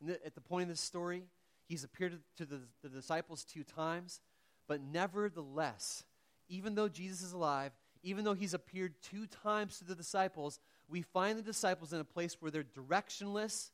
At 0.08 0.36
the 0.36 0.42
point 0.42 0.64
of 0.64 0.70
this 0.70 0.82
story, 0.82 1.24
he's 1.68 1.84
appeared 1.84 2.22
to 2.38 2.46
the, 2.46 2.62
the 2.82 2.90
disciples 2.90 3.44
two 3.44 3.64
times. 3.64 4.22
But 4.68 4.82
nevertheless, 4.82 6.04
even 6.50 6.76
though 6.76 6.88
Jesus 6.88 7.22
is 7.22 7.34
alive, 7.34 7.72
even 8.04 8.26
though 8.26 8.34
he's 8.34 8.54
appeared 8.54 8.94
two 9.02 9.26
times 9.28 9.78
to 9.80 9.86
the 9.86 9.96
disciples, 9.96 10.60
we 10.90 11.02
find 11.02 11.38
the 11.38 11.44
disciples 11.44 11.94
in 11.94 12.00
a 12.00 12.06
place 12.06 12.38
where 12.40 12.52
they're 12.52 12.64
directionless, 12.64 13.72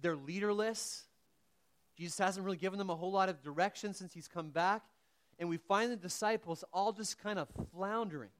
they're 0.00 0.16
leaderless. 0.16 1.04
Jesus 1.96 2.18
hasn't 2.18 2.44
really 2.44 2.56
given 2.56 2.78
them 2.78 2.88
a 2.88 2.96
whole 2.96 3.12
lot 3.12 3.28
of 3.28 3.42
direction 3.42 3.92
since 3.92 4.14
he's 4.14 4.28
come 4.28 4.50
back. 4.50 4.82
And 5.38 5.48
we 5.48 5.56
find 5.56 5.90
the 5.90 5.96
disciples 5.96 6.64
all 6.72 6.92
just 6.92 7.22
kind 7.22 7.38
of 7.38 7.48
floundering. 7.74 8.30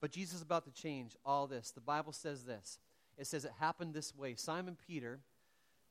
But 0.00 0.10
Jesus 0.10 0.36
is 0.36 0.42
about 0.42 0.64
to 0.64 0.70
change 0.70 1.16
all 1.24 1.46
this. 1.46 1.70
The 1.70 1.80
Bible 1.80 2.12
says 2.12 2.44
this 2.44 2.78
it 3.16 3.26
says 3.26 3.44
it 3.44 3.52
happened 3.58 3.94
this 3.94 4.14
way 4.14 4.34
Simon 4.34 4.76
Peter, 4.86 5.20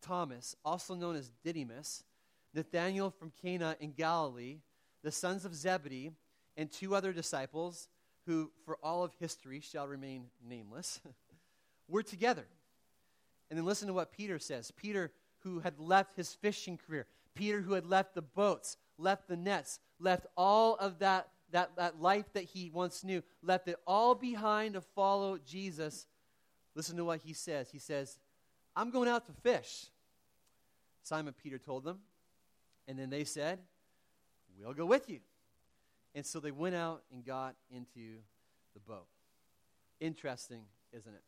Thomas, 0.01 0.55
also 0.63 0.95
known 0.95 1.15
as 1.15 1.31
Didymus, 1.43 2.03
Nathanael 2.57 3.11
from 3.11 3.31
Cana 3.39 3.77
in 3.79 3.91
Galilee, 3.91 4.57
the 5.03 5.11
sons 5.11 5.45
of 5.45 5.53
Zebedee, 5.53 6.11
and 6.57 6.71
two 6.71 6.95
other 6.95 7.13
disciples 7.13 7.87
who, 8.25 8.51
for 8.65 8.77
all 8.81 9.03
of 9.03 9.13
history, 9.19 9.59
shall 9.59 9.87
remain 9.87 10.25
nameless, 10.43 10.99
were 11.87 12.01
together. 12.01 12.47
And 13.49 13.59
then 13.59 13.65
listen 13.65 13.87
to 13.87 13.93
what 13.93 14.11
Peter 14.11 14.39
says. 14.39 14.71
Peter, 14.71 15.11
who 15.43 15.59
had 15.59 15.79
left 15.79 16.17
his 16.17 16.33
fishing 16.33 16.77
career, 16.77 17.05
Peter, 17.35 17.61
who 17.61 17.73
had 17.73 17.85
left 17.85 18.15
the 18.15 18.23
boats, 18.23 18.77
left 18.97 19.27
the 19.27 19.37
nets, 19.37 19.79
left 19.99 20.25
all 20.35 20.75
of 20.77 20.97
that, 20.97 21.29
that, 21.51 21.75
that 21.77 22.01
life 22.01 22.25
that 22.33 22.45
he 22.45 22.71
once 22.73 23.03
knew, 23.03 23.21
left 23.43 23.67
it 23.67 23.77
all 23.85 24.15
behind 24.15 24.73
to 24.73 24.81
follow 24.81 25.37
Jesus. 25.37 26.07
Listen 26.73 26.97
to 26.97 27.05
what 27.05 27.21
he 27.23 27.33
says. 27.33 27.69
He 27.69 27.79
says, 27.79 28.17
I'm 28.75 28.89
going 28.89 29.07
out 29.07 29.27
to 29.27 29.31
fish. 29.43 29.85
Simon 31.03 31.35
Peter 31.41 31.59
told 31.59 31.83
them. 31.83 31.99
And 32.88 32.98
then 32.98 33.10
they 33.10 33.24
said, 33.24 33.60
We'll 34.60 34.74
go 34.74 34.86
with 34.86 35.10
you. 35.10 35.20
And 36.15 36.25
so 36.25 36.39
they 36.39 36.51
went 36.51 36.74
out 36.74 37.03
and 37.12 37.24
got 37.24 37.56
into 37.70 38.17
the 38.74 38.79
boat. 38.79 39.08
Interesting, 40.00 40.63
isn't 40.91 41.13
it? 41.13 41.22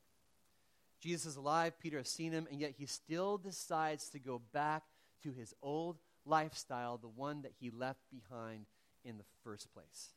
Jesus 0.99 1.27
is 1.27 1.35
alive, 1.37 1.79
Peter 1.79 1.97
has 1.97 2.09
seen 2.09 2.31
him, 2.31 2.47
and 2.51 2.59
yet 2.59 2.73
he 2.77 2.85
still 2.85 3.37
decides 3.37 4.09
to 4.09 4.19
go 4.19 4.41
back 4.51 4.83
to 5.23 5.31
his 5.31 5.53
old 5.61 5.97
lifestyle, 6.25 6.97
the 6.97 7.07
one 7.07 7.43
that 7.43 7.53
he 7.59 7.69
left 7.69 8.01
behind 8.11 8.65
in 9.05 9.17
the 9.17 9.23
first 9.43 9.71
place. 9.73 10.09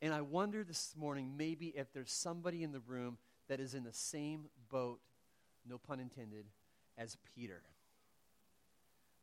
And 0.00 0.14
I 0.14 0.20
wonder 0.20 0.64
this 0.64 0.94
morning 0.96 1.34
maybe 1.36 1.68
if 1.68 1.92
there's 1.92 2.12
somebody 2.12 2.62
in 2.62 2.72
the 2.72 2.80
room 2.80 3.18
that 3.48 3.60
is 3.60 3.74
in 3.74 3.84
the 3.84 3.92
same 3.92 4.46
boat, 4.70 5.00
no 5.68 5.76
pun 5.76 6.00
intended, 6.00 6.46
as 6.96 7.16
Peter. 7.34 7.62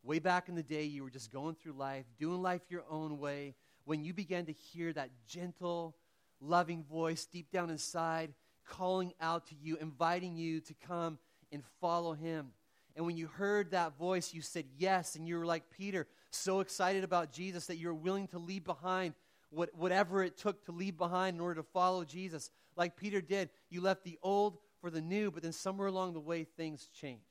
Way 0.06 0.20
back 0.20 0.48
in 0.48 0.54
the 0.54 0.62
day, 0.62 0.84
you 0.84 1.02
were 1.02 1.10
just 1.10 1.32
going 1.32 1.56
through 1.56 1.72
life, 1.72 2.06
doing 2.18 2.40
life 2.40 2.62
your 2.70 2.84
own 2.88 3.18
way, 3.18 3.54
when 3.84 4.04
you 4.04 4.14
began 4.14 4.46
to 4.46 4.52
hear 4.52 4.92
that 4.92 5.10
gentle, 5.28 5.96
loving 6.40 6.84
voice 6.84 7.26
deep 7.26 7.50
down 7.50 7.70
inside 7.70 8.32
calling 8.66 9.12
out 9.20 9.46
to 9.48 9.54
you, 9.54 9.76
inviting 9.76 10.36
you 10.36 10.60
to 10.60 10.74
come 10.74 11.18
and 11.52 11.62
follow 11.80 12.12
him. 12.12 12.48
And 12.94 13.04
when 13.04 13.16
you 13.16 13.26
heard 13.26 13.70
that 13.70 13.98
voice, 13.98 14.32
you 14.32 14.40
said 14.40 14.64
yes, 14.78 15.16
and 15.16 15.28
you 15.28 15.38
were 15.38 15.46
like 15.46 15.70
Peter, 15.70 16.06
so 16.30 16.60
excited 16.60 17.04
about 17.04 17.32
Jesus 17.32 17.66
that 17.66 17.76
you 17.76 17.88
were 17.88 17.94
willing 17.94 18.28
to 18.28 18.38
leave 18.38 18.64
behind 18.64 19.14
what, 19.50 19.70
whatever 19.74 20.22
it 20.22 20.36
took 20.36 20.64
to 20.64 20.72
leave 20.72 20.96
behind 20.96 21.36
in 21.36 21.40
order 21.40 21.60
to 21.60 21.68
follow 21.72 22.04
Jesus. 22.04 22.50
Like 22.74 22.96
Peter 22.96 23.20
did, 23.20 23.50
you 23.70 23.80
left 23.80 24.04
the 24.04 24.18
old 24.22 24.58
for 24.80 24.90
the 24.90 25.00
new, 25.00 25.30
but 25.30 25.42
then 25.42 25.52
somewhere 25.52 25.88
along 25.88 26.14
the 26.14 26.20
way, 26.20 26.44
things 26.44 26.88
changed. 26.98 27.22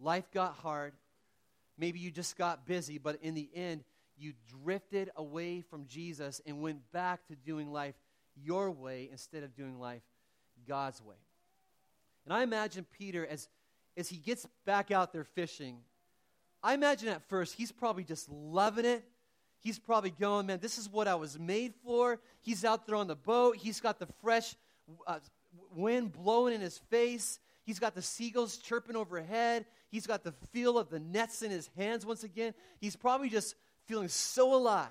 Life 0.00 0.30
got 0.32 0.54
hard. 0.54 0.94
Maybe 1.78 2.00
you 2.00 2.10
just 2.10 2.36
got 2.36 2.66
busy, 2.66 2.98
but 2.98 3.18
in 3.22 3.34
the 3.34 3.48
end, 3.54 3.84
you 4.18 4.32
drifted 4.64 5.10
away 5.16 5.60
from 5.60 5.86
Jesus 5.86 6.40
and 6.44 6.60
went 6.60 6.80
back 6.92 7.26
to 7.28 7.36
doing 7.36 7.72
life 7.72 7.94
your 8.36 8.70
way 8.70 9.08
instead 9.10 9.44
of 9.44 9.54
doing 9.54 9.78
life 9.78 10.02
God's 10.66 11.00
way. 11.02 11.16
And 12.24 12.34
I 12.34 12.42
imagine 12.42 12.84
Peter, 12.98 13.26
as, 13.26 13.48
as 13.96 14.08
he 14.08 14.16
gets 14.16 14.46
back 14.66 14.90
out 14.90 15.12
there 15.12 15.24
fishing, 15.24 15.78
I 16.62 16.74
imagine 16.74 17.08
at 17.08 17.22
first 17.28 17.54
he's 17.54 17.72
probably 17.72 18.04
just 18.04 18.28
loving 18.28 18.84
it. 18.84 19.04
He's 19.60 19.78
probably 19.78 20.10
going, 20.10 20.46
man, 20.46 20.58
this 20.60 20.78
is 20.78 20.88
what 20.88 21.08
I 21.08 21.14
was 21.14 21.38
made 21.38 21.74
for. 21.84 22.20
He's 22.40 22.64
out 22.64 22.86
there 22.86 22.96
on 22.96 23.06
the 23.06 23.16
boat. 23.16 23.56
He's 23.56 23.80
got 23.80 23.98
the 23.98 24.08
fresh 24.20 24.54
uh, 25.06 25.18
wind 25.74 26.12
blowing 26.12 26.54
in 26.54 26.60
his 26.60 26.78
face. 26.90 27.40
He's 27.64 27.78
got 27.78 27.94
the 27.94 28.02
seagulls 28.02 28.56
chirping 28.56 28.96
overhead. 28.96 29.66
He's 29.90 30.06
got 30.06 30.22
the 30.22 30.32
feel 30.52 30.78
of 30.78 30.90
the 30.90 31.00
nets 31.00 31.42
in 31.42 31.50
his 31.50 31.68
hands 31.76 32.04
once 32.04 32.24
again. 32.24 32.54
He's 32.80 32.96
probably 32.96 33.30
just 33.30 33.54
feeling 33.86 34.08
so 34.08 34.54
alive 34.54 34.88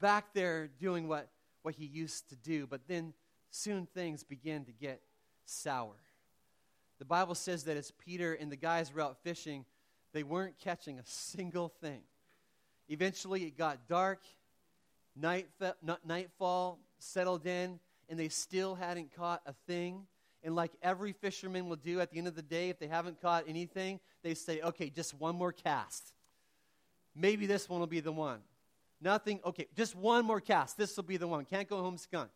back 0.00 0.32
there 0.34 0.68
doing 0.78 1.08
what 1.08 1.28
what 1.62 1.74
he 1.74 1.84
used 1.84 2.28
to 2.30 2.36
do. 2.36 2.66
But 2.66 2.82
then 2.86 3.12
soon 3.50 3.86
things 3.86 4.24
begin 4.24 4.64
to 4.64 4.72
get 4.72 5.02
sour. 5.44 5.96
The 6.98 7.04
Bible 7.04 7.34
says 7.34 7.64
that 7.64 7.76
as 7.76 7.90
Peter 7.90 8.34
and 8.34 8.50
the 8.50 8.56
guys 8.56 8.92
were 8.92 9.02
out 9.02 9.18
fishing, 9.22 9.64
they 10.12 10.22
weren't 10.22 10.58
catching 10.58 10.98
a 10.98 11.04
single 11.04 11.68
thing. 11.80 12.00
Eventually, 12.88 13.44
it 13.44 13.56
got 13.56 13.86
dark, 13.86 14.22
night, 15.14 15.48
nightfall 16.04 16.78
settled 16.98 17.46
in, 17.46 17.78
and 18.08 18.18
they 18.18 18.28
still 18.28 18.74
hadn't 18.74 19.14
caught 19.14 19.42
a 19.46 19.52
thing. 19.66 20.06
And 20.44 20.54
like 20.54 20.72
every 20.82 21.12
fisherman 21.12 21.68
will 21.68 21.76
do 21.76 22.00
at 22.00 22.10
the 22.10 22.18
end 22.18 22.28
of 22.28 22.36
the 22.36 22.42
day, 22.42 22.70
if 22.70 22.78
they 22.78 22.86
haven't 22.86 23.20
caught 23.20 23.44
anything, 23.48 24.00
they 24.22 24.34
say, 24.34 24.60
okay, 24.60 24.88
just 24.90 25.14
one 25.14 25.34
more 25.34 25.52
cast. 25.52 26.12
Maybe 27.14 27.46
this 27.46 27.68
one 27.68 27.80
will 27.80 27.86
be 27.86 28.00
the 28.00 28.12
one. 28.12 28.40
Nothing. 29.00 29.40
Okay, 29.44 29.66
just 29.76 29.96
one 29.96 30.24
more 30.24 30.40
cast. 30.40 30.76
This 30.76 30.96
will 30.96 31.04
be 31.04 31.16
the 31.16 31.28
one. 31.28 31.44
Can't 31.44 31.68
go 31.68 31.82
home 31.82 31.98
skunk. 31.98 32.30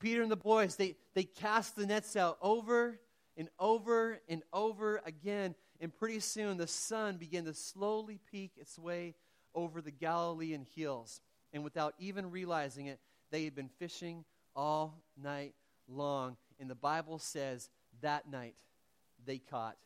Peter 0.00 0.22
and 0.22 0.30
the 0.30 0.36
boys, 0.36 0.76
they, 0.76 0.96
they 1.14 1.24
cast 1.24 1.76
the 1.76 1.86
nets 1.86 2.16
out 2.16 2.38
over 2.42 2.98
and 3.36 3.48
over 3.58 4.20
and 4.28 4.42
over 4.52 5.00
again. 5.04 5.54
And 5.80 5.94
pretty 5.94 6.20
soon 6.20 6.56
the 6.56 6.66
sun 6.66 7.16
began 7.16 7.44
to 7.44 7.54
slowly 7.54 8.20
peek 8.30 8.52
its 8.56 8.78
way 8.78 9.14
over 9.54 9.80
the 9.80 9.90
Galilean 9.90 10.66
hills. 10.74 11.20
And 11.52 11.64
without 11.64 11.94
even 11.98 12.30
realizing 12.30 12.86
it, 12.86 13.00
they 13.30 13.44
had 13.44 13.54
been 13.54 13.70
fishing 13.78 14.24
all 14.54 15.02
night 15.20 15.54
long. 15.88 16.36
And 16.64 16.70
the 16.70 16.74
Bible 16.74 17.18
says 17.18 17.68
that 18.00 18.30
night 18.30 18.54
they 19.26 19.36
caught 19.36 19.76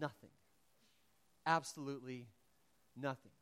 nothing. 0.00 0.30
Absolutely 1.44 2.28
nothing. 2.96 3.32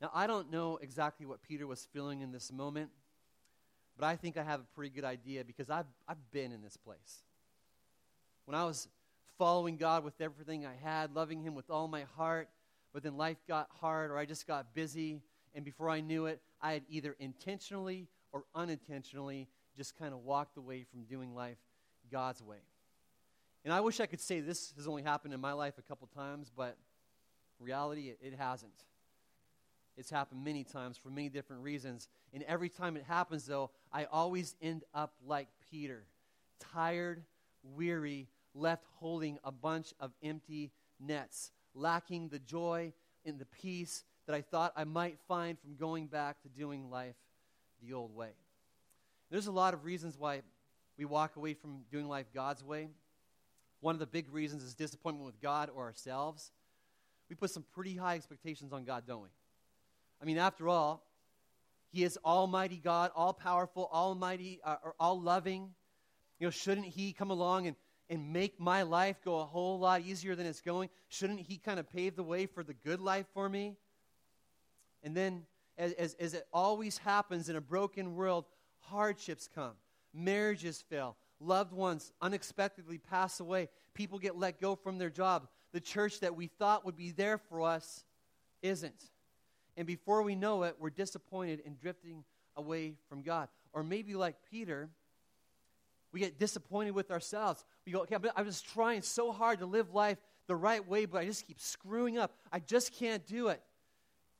Now, 0.00 0.12
I 0.14 0.28
don't 0.28 0.52
know 0.52 0.76
exactly 0.76 1.26
what 1.26 1.42
Peter 1.42 1.66
was 1.66 1.88
feeling 1.92 2.20
in 2.20 2.30
this 2.30 2.52
moment, 2.52 2.90
but 3.96 4.06
I 4.06 4.14
think 4.14 4.36
I 4.36 4.44
have 4.44 4.60
a 4.60 4.66
pretty 4.76 4.90
good 4.94 5.02
idea 5.02 5.42
because 5.44 5.68
I've, 5.68 5.88
I've 6.06 6.30
been 6.30 6.52
in 6.52 6.62
this 6.62 6.76
place. 6.76 7.24
When 8.44 8.54
I 8.54 8.64
was 8.64 8.86
following 9.36 9.78
God 9.78 10.04
with 10.04 10.20
everything 10.20 10.64
I 10.64 10.76
had, 10.80 11.12
loving 11.12 11.42
Him 11.42 11.56
with 11.56 11.70
all 11.70 11.88
my 11.88 12.04
heart, 12.16 12.48
but 12.92 13.02
then 13.02 13.16
life 13.16 13.38
got 13.48 13.66
hard 13.80 14.12
or 14.12 14.16
I 14.16 14.26
just 14.26 14.46
got 14.46 14.74
busy, 14.74 15.22
and 15.56 15.64
before 15.64 15.90
I 15.90 16.02
knew 16.02 16.26
it, 16.26 16.40
I 16.62 16.74
had 16.74 16.84
either 16.88 17.16
intentionally 17.18 18.06
or 18.30 18.44
unintentionally 18.54 19.48
just 19.78 19.98
kind 19.98 20.12
of 20.12 20.24
walked 20.24 20.58
away 20.58 20.84
from 20.90 21.04
doing 21.04 21.34
life 21.34 21.56
God's 22.10 22.42
way. 22.42 22.58
And 23.64 23.72
I 23.72 23.80
wish 23.80 24.00
I 24.00 24.06
could 24.06 24.20
say 24.20 24.40
this 24.40 24.72
has 24.76 24.86
only 24.86 25.02
happened 25.02 25.32
in 25.32 25.40
my 25.40 25.52
life 25.52 25.74
a 25.78 25.82
couple 25.82 26.08
times, 26.08 26.50
but 26.54 26.76
reality, 27.60 28.08
it, 28.08 28.18
it 28.20 28.34
hasn't. 28.38 28.84
It's 29.96 30.10
happened 30.10 30.44
many 30.44 30.64
times 30.64 30.96
for 30.96 31.10
many 31.10 31.28
different 31.28 31.62
reasons. 31.62 32.08
And 32.32 32.42
every 32.44 32.68
time 32.68 32.96
it 32.96 33.04
happens, 33.04 33.46
though, 33.46 33.70
I 33.92 34.04
always 34.04 34.54
end 34.60 34.84
up 34.94 35.14
like 35.26 35.48
Peter 35.70 36.04
tired, 36.60 37.24
weary, 37.62 38.28
left 38.54 38.84
holding 38.96 39.38
a 39.44 39.52
bunch 39.52 39.92
of 40.00 40.12
empty 40.22 40.72
nets, 41.00 41.50
lacking 41.74 42.28
the 42.28 42.38
joy 42.38 42.92
and 43.24 43.38
the 43.38 43.46
peace 43.46 44.04
that 44.26 44.34
I 44.34 44.40
thought 44.40 44.72
I 44.76 44.84
might 44.84 45.18
find 45.26 45.58
from 45.58 45.76
going 45.76 46.06
back 46.06 46.42
to 46.42 46.48
doing 46.48 46.90
life 46.90 47.16
the 47.82 47.92
old 47.92 48.14
way. 48.14 48.30
There's 49.30 49.46
a 49.46 49.52
lot 49.52 49.74
of 49.74 49.84
reasons 49.84 50.16
why 50.18 50.42
we 50.96 51.04
walk 51.04 51.36
away 51.36 51.54
from 51.54 51.82
doing 51.90 52.08
life 52.08 52.26
God's 52.34 52.64
way. 52.64 52.88
One 53.80 53.94
of 53.94 54.00
the 54.00 54.06
big 54.06 54.32
reasons 54.32 54.64
is 54.64 54.74
disappointment 54.74 55.26
with 55.26 55.40
God 55.40 55.70
or 55.74 55.84
ourselves. 55.84 56.50
We 57.28 57.36
put 57.36 57.50
some 57.50 57.64
pretty 57.74 57.94
high 57.94 58.14
expectations 58.14 58.72
on 58.72 58.84
God, 58.84 59.04
don't 59.06 59.22
we? 59.22 59.28
I 60.20 60.24
mean, 60.24 60.38
after 60.38 60.68
all, 60.68 61.06
He 61.92 62.02
is 62.02 62.18
Almighty 62.24 62.80
God, 62.82 63.10
all 63.14 63.32
powerful, 63.32 63.88
Almighty, 63.92 64.60
uh, 64.64 64.76
or 64.82 64.94
all 64.98 65.20
loving. 65.20 65.70
You 66.40 66.46
know, 66.46 66.50
shouldn't 66.50 66.86
He 66.86 67.12
come 67.12 67.30
along 67.30 67.66
and, 67.66 67.76
and 68.08 68.32
make 68.32 68.58
my 68.58 68.82
life 68.82 69.20
go 69.24 69.38
a 69.38 69.44
whole 69.44 69.78
lot 69.78 70.00
easier 70.00 70.34
than 70.34 70.46
it's 70.46 70.62
going? 70.62 70.88
Shouldn't 71.08 71.40
He 71.40 71.58
kind 71.58 71.78
of 71.78 71.88
pave 71.88 72.16
the 72.16 72.24
way 72.24 72.46
for 72.46 72.64
the 72.64 72.74
good 72.74 73.00
life 73.00 73.26
for 73.34 73.48
me? 73.48 73.76
And 75.04 75.16
then, 75.16 75.42
as, 75.76 75.92
as, 75.92 76.14
as 76.14 76.34
it 76.34 76.46
always 76.52 76.98
happens 76.98 77.48
in 77.48 77.54
a 77.54 77.60
broken 77.60 78.16
world, 78.16 78.46
hardships 78.80 79.48
come, 79.54 79.72
marriages 80.14 80.82
fail, 80.88 81.16
loved 81.40 81.72
ones 81.72 82.12
unexpectedly 82.20 82.98
pass 82.98 83.40
away, 83.40 83.68
people 83.94 84.18
get 84.18 84.36
let 84.36 84.60
go 84.60 84.74
from 84.74 84.98
their 84.98 85.10
job. 85.10 85.48
The 85.72 85.80
church 85.80 86.20
that 86.20 86.36
we 86.36 86.46
thought 86.46 86.84
would 86.84 86.96
be 86.96 87.10
there 87.10 87.38
for 87.38 87.62
us 87.62 88.04
isn't. 88.62 89.10
And 89.76 89.86
before 89.86 90.22
we 90.22 90.34
know 90.34 90.64
it, 90.64 90.76
we're 90.78 90.90
disappointed 90.90 91.62
and 91.64 91.78
drifting 91.78 92.24
away 92.56 92.94
from 93.08 93.22
God. 93.22 93.48
Or 93.72 93.82
maybe 93.82 94.14
like 94.14 94.36
Peter, 94.50 94.88
we 96.12 96.20
get 96.20 96.38
disappointed 96.38 96.92
with 96.92 97.10
ourselves. 97.10 97.64
We 97.86 97.92
go, 97.92 98.00
okay, 98.00 98.16
I'm 98.34 98.46
just 98.46 98.66
trying 98.66 99.02
so 99.02 99.30
hard 99.30 99.60
to 99.60 99.66
live 99.66 99.94
life 99.94 100.18
the 100.46 100.56
right 100.56 100.86
way, 100.86 101.04
but 101.04 101.20
I 101.20 101.26
just 101.26 101.46
keep 101.46 101.60
screwing 101.60 102.18
up. 102.18 102.32
I 102.50 102.58
just 102.58 102.92
can't 102.94 103.24
do 103.26 103.48
it. 103.48 103.62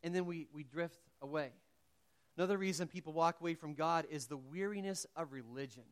And 0.02 0.14
then 0.14 0.26
we, 0.26 0.48
we 0.52 0.64
drift 0.64 0.98
away. 1.20 1.50
Another 2.38 2.56
reason 2.56 2.86
people 2.86 3.12
walk 3.12 3.40
away 3.40 3.54
from 3.54 3.74
God 3.74 4.06
is 4.08 4.28
the 4.28 4.36
weariness 4.36 5.06
of 5.16 5.32
religion. 5.32 5.82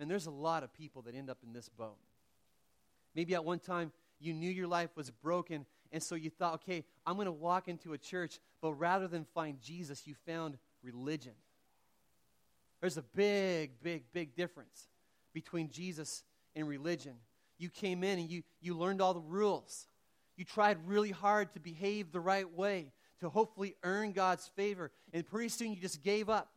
And 0.00 0.10
there's 0.10 0.26
a 0.26 0.30
lot 0.32 0.64
of 0.64 0.74
people 0.74 1.02
that 1.02 1.14
end 1.14 1.30
up 1.30 1.38
in 1.46 1.52
this 1.52 1.68
boat. 1.68 1.98
Maybe 3.14 3.32
at 3.36 3.44
one 3.44 3.60
time 3.60 3.92
you 4.18 4.34
knew 4.34 4.50
your 4.50 4.66
life 4.66 4.90
was 4.96 5.10
broken 5.10 5.66
And 5.94 6.02
so 6.02 6.16
you 6.16 6.28
thought, 6.28 6.54
okay, 6.54 6.84
I'm 7.06 7.14
going 7.14 7.26
to 7.26 7.32
walk 7.32 7.68
into 7.68 7.92
a 7.92 7.98
church, 7.98 8.40
but 8.60 8.72
rather 8.72 9.06
than 9.06 9.24
find 9.32 9.60
Jesus, 9.60 10.08
you 10.08 10.14
found 10.26 10.58
religion. 10.82 11.34
There's 12.80 12.96
a 12.96 13.02
big, 13.02 13.80
big, 13.80 14.02
big 14.12 14.34
difference 14.34 14.88
between 15.32 15.70
Jesus 15.70 16.24
and 16.56 16.66
religion. 16.66 17.14
You 17.58 17.70
came 17.70 18.02
in 18.02 18.18
and 18.18 18.28
you, 18.28 18.42
you 18.60 18.76
learned 18.76 19.00
all 19.00 19.14
the 19.14 19.20
rules. 19.20 19.86
You 20.36 20.44
tried 20.44 20.78
really 20.88 21.12
hard 21.12 21.52
to 21.52 21.60
behave 21.60 22.10
the 22.10 22.18
right 22.18 22.52
way, 22.52 22.90
to 23.20 23.28
hopefully 23.28 23.76
earn 23.82 24.12
God's 24.12 24.50
favor. 24.56 24.90
And 25.12 25.26
pretty 25.26 25.48
soon 25.48 25.72
you 25.72 25.80
just 25.80 26.02
gave 26.02 26.28
up. 26.28 26.50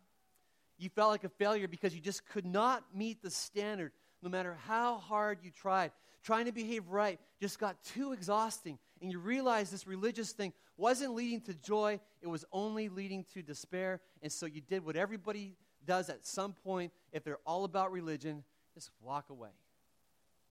You 0.78 0.90
felt 0.90 1.12
like 1.12 1.24
a 1.24 1.30
failure 1.30 1.68
because 1.68 1.96
you 1.96 2.02
just 2.02 2.28
could 2.28 2.46
not 2.46 2.84
meet 2.94 3.22
the 3.22 3.32
standard, 3.32 3.92
no 4.22 4.30
matter 4.30 4.58
how 4.68 4.98
hard 4.98 5.40
you 5.42 5.52
tried. 5.52 5.92
Trying 6.24 6.46
to 6.46 6.52
behave 6.52 6.88
right 6.90 7.20
just 7.40 7.60
got 7.60 7.82
too 7.84 8.12
exhausting. 8.12 8.78
And 9.02 9.12
you 9.12 9.20
realized 9.20 9.72
this 9.72 9.88
religious 9.88 10.32
thing 10.32 10.54
wasn't 10.76 11.16
leading 11.16 11.42
to 11.42 11.54
joy, 11.54 12.00
it 12.22 12.28
was 12.28 12.46
only 12.52 12.90
leading 12.90 13.26
to 13.34 13.42
despair. 13.42 14.02
And 14.22 14.32
so 14.32 14.46
you 14.46 14.62
did 14.62 14.86
what 14.86 14.96
everybody 14.96 15.56
does 15.86 16.10
at 16.10 16.26
some 16.26 16.54
point 16.54 16.92
if 17.12 17.24
they're 17.24 17.40
all 17.46 17.64
about 17.64 17.92
religion 17.92 18.44
just 18.74 18.92
walk 19.02 19.32
away, 19.32 19.50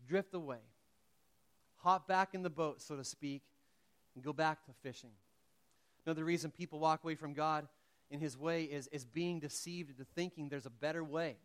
drift 0.09 0.35
away, 0.35 0.59
hop 1.77 2.09
back 2.09 2.35
in 2.35 2.43
the 2.43 2.51
boat, 2.51 2.83
so 2.83 2.97
to 2.97 3.05
speak, 3.05 3.43
and 4.17 4.25
go 4.25 4.33
back 4.33 4.65
to 4.65 4.73
fishing. 4.83 5.11
Another 6.07 6.25
reason 6.25 6.51
people 6.51 6.79
walk 6.79 7.03
away 7.03 7.17
from 7.17 7.35
God 7.35 7.67
in 8.11 8.21
His 8.21 8.39
way 8.39 8.65
is, 8.65 8.87
is 8.89 9.05
being 9.05 9.41
deceived 9.41 9.91
into 9.91 10.05
thinking 10.15 10.49
there's 10.49 10.67
a 10.67 10.71
better 10.71 11.03
way. 11.03 11.37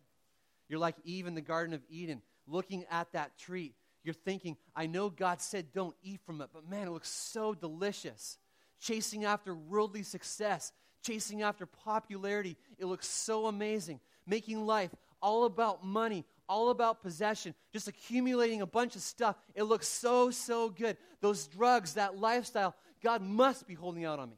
You're 0.68 0.78
like 0.78 0.94
Eve 1.04 1.26
in 1.26 1.34
the 1.34 1.40
Garden 1.40 1.74
of 1.74 1.82
Eden, 1.90 2.22
looking 2.46 2.84
at 2.90 3.12
that 3.12 3.36
tree. 3.36 3.74
You're 4.04 4.14
thinking, 4.14 4.56
I 4.74 4.86
know 4.86 5.10
God 5.10 5.40
said 5.40 5.72
don't 5.72 5.96
eat 6.02 6.20
from 6.24 6.40
it, 6.40 6.50
but 6.52 6.68
man, 6.68 6.86
it 6.86 6.90
looks 6.90 7.10
so 7.10 7.54
delicious. 7.54 8.38
Chasing 8.80 9.24
after 9.24 9.54
worldly 9.54 10.02
success, 10.02 10.72
chasing 11.02 11.42
after 11.42 11.66
popularity, 11.66 12.56
it 12.78 12.86
looks 12.86 13.06
so 13.06 13.46
amazing. 13.46 14.00
Making 14.26 14.64
life 14.64 14.90
all 15.20 15.44
about 15.44 15.84
money, 15.84 16.24
all 16.48 16.70
about 16.70 17.02
possession, 17.02 17.54
just 17.72 17.88
accumulating 17.88 18.60
a 18.60 18.66
bunch 18.66 18.96
of 18.96 19.02
stuff. 19.02 19.36
It 19.54 19.64
looks 19.64 19.88
so, 19.88 20.30
so 20.30 20.68
good. 20.68 20.96
Those 21.20 21.46
drugs, 21.46 21.94
that 21.94 22.18
lifestyle, 22.18 22.74
God 23.02 23.22
must 23.22 23.66
be 23.66 23.74
holding 23.74 24.04
out 24.04 24.18
on 24.18 24.30
me. 24.30 24.36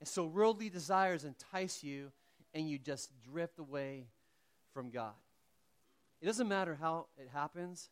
And 0.00 0.08
so 0.08 0.24
worldly 0.24 0.70
desires 0.70 1.24
entice 1.24 1.84
you, 1.84 2.10
and 2.54 2.68
you 2.68 2.78
just 2.78 3.10
drift 3.22 3.58
away 3.58 4.06
from 4.72 4.90
God. 4.90 5.12
It 6.20 6.26
doesn't 6.26 6.48
matter 6.48 6.76
how 6.80 7.06
it 7.18 7.28
happens. 7.32 7.90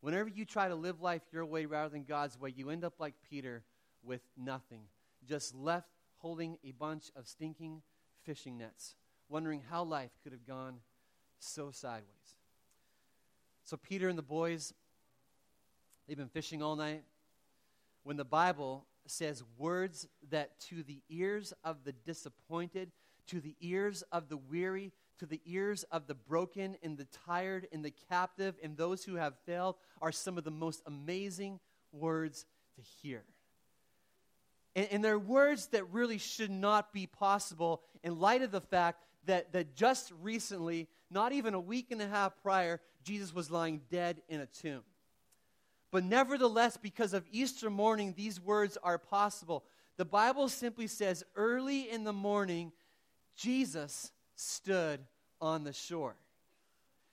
Whenever 0.00 0.28
you 0.28 0.44
try 0.44 0.68
to 0.68 0.74
live 0.74 1.00
life 1.00 1.22
your 1.32 1.44
way 1.46 1.66
rather 1.66 1.88
than 1.88 2.04
God's 2.04 2.38
way, 2.38 2.52
you 2.54 2.70
end 2.70 2.84
up 2.84 2.94
like 2.98 3.14
Peter 3.28 3.64
with 4.02 4.20
nothing, 4.36 4.82
just 5.26 5.54
left 5.54 5.88
holding 6.18 6.58
a 6.64 6.72
bunch 6.72 7.10
of 7.16 7.26
stinking 7.26 7.82
fishing 8.24 8.58
nets, 8.58 8.94
wondering 9.28 9.62
how 9.70 9.82
life 9.82 10.10
could 10.22 10.32
have 10.32 10.46
gone 10.46 10.78
so 11.38 11.70
sideways. 11.70 12.04
So, 13.64 13.76
Peter 13.76 14.08
and 14.08 14.18
the 14.18 14.22
boys, 14.22 14.72
they've 16.06 16.16
been 16.16 16.28
fishing 16.28 16.62
all 16.62 16.76
night. 16.76 17.04
When 18.02 18.16
the 18.16 18.24
Bible 18.24 18.86
says 19.10 19.42
words 19.56 20.06
that 20.30 20.58
to 20.60 20.82
the 20.82 21.02
ears 21.08 21.52
of 21.64 21.84
the 21.84 21.92
disappointed, 21.92 22.90
to 23.28 23.40
the 23.40 23.56
ears 23.60 24.02
of 24.12 24.28
the 24.28 24.36
weary, 24.36 24.92
to 25.18 25.26
the 25.26 25.40
ears 25.44 25.84
of 25.90 26.06
the 26.06 26.14
broken 26.14 26.76
and 26.82 26.96
the 26.96 27.06
tired 27.26 27.66
and 27.72 27.84
the 27.84 27.92
captive 28.08 28.54
and 28.62 28.76
those 28.76 29.04
who 29.04 29.16
have 29.16 29.34
failed 29.46 29.76
are 30.00 30.12
some 30.12 30.38
of 30.38 30.44
the 30.44 30.50
most 30.50 30.82
amazing 30.86 31.60
words 31.92 32.46
to 32.76 32.82
hear. 32.82 33.24
And, 34.76 34.88
and 34.92 35.04
they're 35.04 35.18
words 35.18 35.66
that 35.68 35.90
really 35.92 36.18
should 36.18 36.50
not 36.50 36.92
be 36.92 37.06
possible 37.06 37.82
in 38.02 38.18
light 38.18 38.42
of 38.42 38.50
the 38.50 38.60
fact 38.60 39.02
that, 39.26 39.52
that 39.52 39.74
just 39.74 40.12
recently, 40.22 40.88
not 41.10 41.32
even 41.32 41.54
a 41.54 41.60
week 41.60 41.90
and 41.90 42.00
a 42.00 42.08
half 42.08 42.40
prior, 42.42 42.80
Jesus 43.02 43.34
was 43.34 43.50
lying 43.50 43.80
dead 43.90 44.22
in 44.28 44.40
a 44.40 44.46
tomb. 44.46 44.82
But 45.90 46.04
nevertheless, 46.04 46.76
because 46.76 47.14
of 47.14 47.24
Easter 47.30 47.70
morning, 47.70 48.14
these 48.16 48.40
words 48.40 48.76
are 48.82 48.98
possible. 48.98 49.64
The 49.96 50.04
Bible 50.04 50.48
simply 50.48 50.86
says, 50.86 51.24
early 51.34 51.90
in 51.90 52.04
the 52.04 52.12
morning, 52.12 52.72
Jesus 53.36 54.12
stood 54.36 55.00
on 55.40 55.64
the 55.64 55.72
shore. 55.72 56.16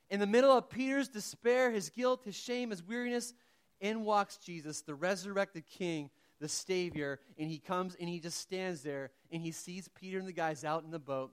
In 0.09 0.19
the 0.19 0.27
middle 0.27 0.51
of 0.51 0.69
Peter's 0.69 1.07
despair, 1.07 1.71
his 1.71 1.89
guilt, 1.89 2.23
his 2.25 2.35
shame, 2.35 2.69
his 2.69 2.83
weariness, 2.83 3.33
in 3.79 4.03
walks 4.03 4.37
Jesus, 4.37 4.81
the 4.81 4.95
resurrected 4.95 5.65
King, 5.67 6.09
the 6.39 6.47
Savior, 6.47 7.19
and 7.37 7.49
he 7.49 7.57
comes 7.57 7.95
and 7.99 8.09
he 8.09 8.19
just 8.19 8.39
stands 8.39 8.81
there 8.81 9.11
and 9.31 9.41
he 9.41 9.51
sees 9.51 9.87
Peter 9.87 10.19
and 10.19 10.27
the 10.27 10.33
guys 10.33 10.63
out 10.63 10.83
in 10.83 10.91
the 10.91 10.99
boat, 10.99 11.31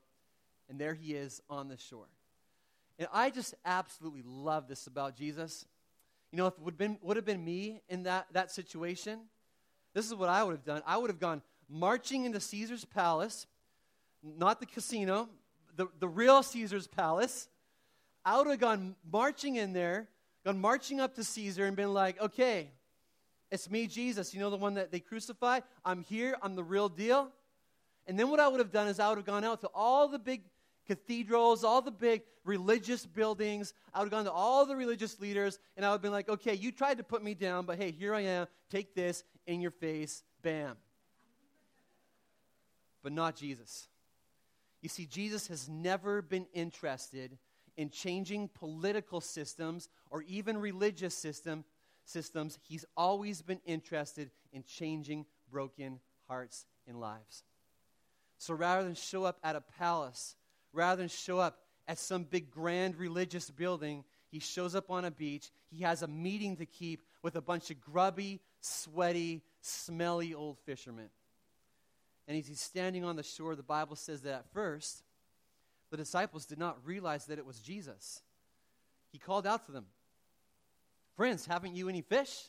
and 0.69 0.79
there 0.79 0.95
he 0.95 1.15
is 1.15 1.43
on 1.51 1.69
the 1.69 1.77
shore. 1.77 2.09
And 2.99 3.09
I 3.13 3.31
just 3.31 3.55
absolutely 3.65 4.23
love 4.25 4.69
this 4.69 4.87
about 4.87 5.17
Jesus. 5.17 5.67
You 6.33 6.39
know, 6.39 6.47
if 6.47 6.55
it 6.55 6.61
would, 6.63 6.79
been, 6.79 6.99
would 7.03 7.17
have 7.17 7.27
been 7.27 7.45
me 7.45 7.83
in 7.89 8.05
that, 8.05 8.27
that 8.33 8.51
situation, 8.51 9.21
this 9.95 10.07
is 10.07 10.15
what 10.15 10.31
I 10.31 10.43
would 10.43 10.53
have 10.53 10.65
done. 10.65 10.83
I 10.87 10.97
would 10.97 11.11
have 11.11 11.21
gone 11.21 11.43
marching 11.69 12.25
into 12.25 12.41
Caesar's 12.41 12.87
palace, 12.87 13.47
not 14.23 14.59
the 14.59 14.67
casino, 14.67 15.29
the, 15.77 15.87
the 16.01 16.09
real 16.09 16.43
Caesar's 16.43 16.87
palace. 16.87 17.49
I 18.25 18.39
would 18.39 18.47
have 18.47 18.59
gone 18.59 18.97
marching 19.11 19.57
in 19.57 19.75
there, 19.75 20.09
gone 20.45 20.59
marching 20.59 21.01
up 21.01 21.15
to 21.17 21.25
Caesar 21.25 21.67
and 21.67 21.77
been 21.77 21.93
like, 21.93 22.21
okay, 22.21 22.71
it's 23.51 23.69
me, 23.71 23.87
Jesus. 23.87 24.33
You 24.33 24.41
know 24.41 24.49
the 24.49 24.57
one 24.57 24.75
that 24.75 24.91
they 24.91 25.01
crucified? 25.01 25.65
I'm 25.85 26.01
here. 26.01 26.37
I'm 26.41 26.55
the 26.55 26.65
real 26.65 26.89
deal. 26.89 27.31
And 28.07 28.19
then 28.19 28.31
what 28.31 28.41
I 28.41 28.49
would 28.49 28.59
have 28.59 28.73
done 28.73 28.89
is 28.89 28.99
I 28.99 29.09
would 29.11 29.19
have 29.19 29.27
gone 29.27 29.45
out 29.45 29.61
to 29.61 29.71
all 29.75 30.09
the 30.09 30.19
big 30.19 30.43
cathedrals, 30.93 31.65
all 31.65 31.81
the 31.81 31.91
big 31.91 32.23
religious 32.45 33.07
buildings. 33.07 33.73
I 33.95 34.01
would 34.01 34.07
have 34.07 34.11
gone 34.11 34.25
to 34.25 34.33
all 34.33 34.67
the 34.67 34.77
religious 34.77 35.19
leaders, 35.21 35.59
and 35.77 35.87
I 35.87 35.89
would 35.89 35.95
have 35.95 36.03
been 36.03 36.13
like, 36.13 36.29
okay, 36.29 36.55
you 36.55 36.71
tried 36.71 36.99
to 36.99 37.05
put 37.05 37.23
me 37.23 37.35
down, 37.35 37.65
but 37.65 37.79
hey, 37.79 37.93
here 37.93 38.15
I 38.15 38.21
am. 38.21 38.47
Take 38.71 38.95
this 38.95 39.25
in 39.47 39.61
your 39.61 39.71
face. 39.71 40.23
Bam. 40.43 40.77
But 43.03 43.13
not 43.13 43.37
Jesus. 43.37 43.89
You 44.83 44.89
see, 44.89 45.07
Jesus 45.07 45.47
has 45.47 45.69
never 45.69 46.21
been 46.21 46.47
interested 46.53 47.39
in 47.77 47.89
changing 47.89 48.49
political 48.49 49.21
systems 49.21 49.89
or 50.11 50.23
even 50.23 50.59
religious 50.59 51.15
system, 51.15 51.65
systems. 52.05 52.59
He's 52.63 52.85
always 52.97 53.41
been 53.41 53.61
interested 53.65 54.31
in 54.53 54.65
changing 54.65 55.25
broken 55.51 56.01
hearts 56.29 56.67
and 56.87 57.01
lives. 57.01 57.45
So 58.39 58.55
rather 58.55 58.83
than 58.83 58.95
show 58.95 59.25
up 59.25 59.39
at 59.43 59.57
a 59.57 59.61
palace 59.61 60.35
rather 60.73 61.01
than 61.01 61.09
show 61.09 61.39
up 61.39 61.59
at 61.89 61.99
some 61.99 62.25
big 62.25 62.51
grand 62.51 62.97
religious 62.97 63.51
building, 63.51 64.05
he 64.31 64.39
shows 64.39 64.75
up 64.75 64.91
on 64.91 65.05
a 65.05 65.11
beach. 65.11 65.51
He 65.71 65.83
has 65.83 66.03
a 66.03 66.09
meeting 66.09 66.57
to 66.57 66.67
keep 66.67 67.03
with 67.23 67.37
a 67.37 67.41
bunch 67.41 67.71
of 67.71 67.81
grubby, 67.81 68.41
sweaty, 68.61 69.43
smelly 69.61 70.35
old 70.35 70.59
fishermen. 70.65 71.11
And 72.27 72.39
as 72.39 72.47
he's 72.47 72.61
standing 72.61 73.05
on 73.05 73.17
the 73.17 73.23
shore, 73.23 73.55
the 73.57 73.63
Bible 73.63 73.97
says 73.97 74.23
that 74.23 74.33
at 74.35 74.53
first, 74.53 75.03
the 75.91 75.97
disciples 75.97 76.47
did 76.47 76.59
not 76.59 76.79
realize 76.85 77.27
that 77.27 77.39
it 77.39 77.45
was 77.45 77.59
Jesus. 77.59 78.23
He 79.11 79.19
called 79.19 79.47
out 79.47 79.67
to 79.67 79.73
them, 79.73 79.87
Friends, 81.17 81.45
haven't 81.45 81.77
you 81.77 81.91
any 81.91 82.01
fish? 82.01 82.49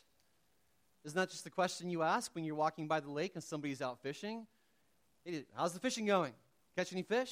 Isn't 1.04 1.16
that 1.16 1.28
just 1.30 1.44
the 1.44 1.50
question 1.50 1.90
you 1.90 2.02
ask 2.02 2.34
when 2.34 2.44
you're 2.44 2.54
walking 2.54 2.88
by 2.88 3.00
the 3.00 3.10
lake 3.10 3.32
and 3.34 3.44
somebody's 3.44 3.82
out 3.82 4.00
fishing? 4.02 4.46
Hey, 5.24 5.44
how's 5.54 5.74
the 5.74 5.80
fishing 5.80 6.06
going? 6.06 6.32
Catch 6.76 6.92
any 6.92 7.02
fish? 7.02 7.30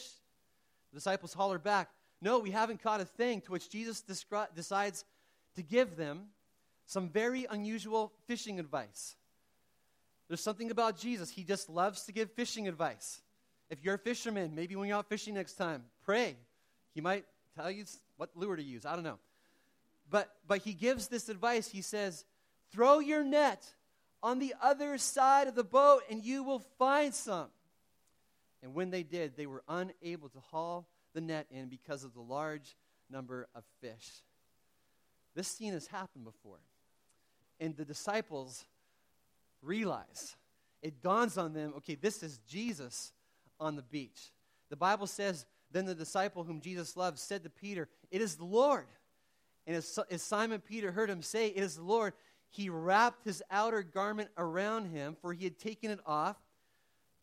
The 0.92 0.98
disciples 0.98 1.32
holler 1.32 1.58
back, 1.58 1.90
No, 2.20 2.38
we 2.38 2.50
haven't 2.50 2.82
caught 2.82 3.00
a 3.00 3.04
thing, 3.04 3.40
to 3.42 3.52
which 3.52 3.70
Jesus 3.70 4.02
descri- 4.02 4.54
decides 4.54 5.04
to 5.56 5.62
give 5.62 5.96
them 5.96 6.28
some 6.86 7.08
very 7.08 7.46
unusual 7.50 8.12
fishing 8.26 8.58
advice. 8.58 9.16
There's 10.28 10.42
something 10.42 10.70
about 10.70 10.98
Jesus, 10.98 11.30
he 11.30 11.44
just 11.44 11.68
loves 11.68 12.04
to 12.04 12.12
give 12.12 12.30
fishing 12.32 12.68
advice. 12.68 13.20
If 13.70 13.82
you're 13.82 13.94
a 13.94 13.98
fisherman, 13.98 14.54
maybe 14.54 14.76
when 14.76 14.88
you're 14.88 14.98
out 14.98 15.08
fishing 15.08 15.34
next 15.34 15.54
time, 15.54 15.84
pray. 16.04 16.36
He 16.94 17.00
might 17.00 17.24
tell 17.56 17.70
you 17.70 17.84
what 18.16 18.30
lure 18.34 18.56
to 18.56 18.62
use. 18.62 18.84
I 18.84 18.94
don't 18.94 19.04
know. 19.04 19.18
But, 20.10 20.30
but 20.46 20.58
he 20.58 20.74
gives 20.74 21.08
this 21.08 21.28
advice. 21.28 21.68
He 21.68 21.80
says, 21.80 22.24
Throw 22.70 22.98
your 22.98 23.24
net 23.24 23.64
on 24.22 24.38
the 24.38 24.54
other 24.62 24.98
side 24.98 25.48
of 25.48 25.54
the 25.54 25.64
boat 25.64 26.02
and 26.10 26.22
you 26.22 26.42
will 26.42 26.60
find 26.78 27.14
some. 27.14 27.48
And 28.62 28.74
when 28.74 28.90
they 28.90 29.02
did, 29.02 29.36
they 29.36 29.46
were 29.46 29.62
unable 29.68 30.28
to 30.28 30.40
haul 30.50 30.88
the 31.14 31.20
net 31.20 31.46
in 31.50 31.68
because 31.68 32.04
of 32.04 32.14
the 32.14 32.20
large 32.20 32.76
number 33.10 33.48
of 33.54 33.64
fish. 33.80 34.22
This 35.34 35.48
scene 35.48 35.72
has 35.72 35.86
happened 35.86 36.24
before. 36.24 36.60
And 37.58 37.76
the 37.76 37.84
disciples 37.84 38.64
realize, 39.62 40.36
it 40.80 41.02
dawns 41.02 41.38
on 41.38 41.52
them, 41.52 41.74
okay, 41.78 41.94
this 41.94 42.22
is 42.22 42.38
Jesus 42.48 43.12
on 43.60 43.76
the 43.76 43.82
beach. 43.82 44.32
The 44.70 44.76
Bible 44.76 45.06
says, 45.06 45.46
then 45.72 45.86
the 45.86 45.94
disciple 45.94 46.44
whom 46.44 46.60
Jesus 46.60 46.96
loved 46.96 47.18
said 47.18 47.42
to 47.44 47.50
Peter, 47.50 47.88
It 48.10 48.20
is 48.20 48.36
the 48.36 48.44
Lord. 48.44 48.86
And 49.66 49.76
as, 49.76 49.98
as 50.10 50.22
Simon 50.22 50.60
Peter 50.60 50.92
heard 50.92 51.08
him 51.08 51.22
say, 51.22 51.48
It 51.48 51.62
is 51.62 51.76
the 51.76 51.82
Lord, 51.82 52.12
he 52.50 52.68
wrapped 52.68 53.24
his 53.24 53.42
outer 53.50 53.82
garment 53.82 54.28
around 54.36 54.86
him, 54.86 55.16
for 55.20 55.32
he 55.32 55.44
had 55.44 55.58
taken 55.58 55.90
it 55.90 56.00
off. 56.04 56.36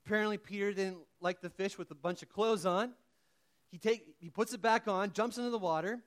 Apparently, 0.06 0.38
Peter 0.38 0.74
didn't 0.74 1.00
like 1.22 1.42
the 1.42 1.50
fish 1.50 1.78
with 1.78 1.92
a 1.92 1.96
bunch 1.96 2.22
of 2.24 2.30
clothes 2.30 2.66
on. 2.66 2.94
He, 3.72 3.78
take, 3.78 4.16
he 4.20 4.30
puts 4.30 4.54
it 4.54 4.62
back 4.62 4.88
on, 4.88 5.14
jumps 5.14 5.38
into 5.38 5.50
the 5.52 5.58
water. 5.58 6.02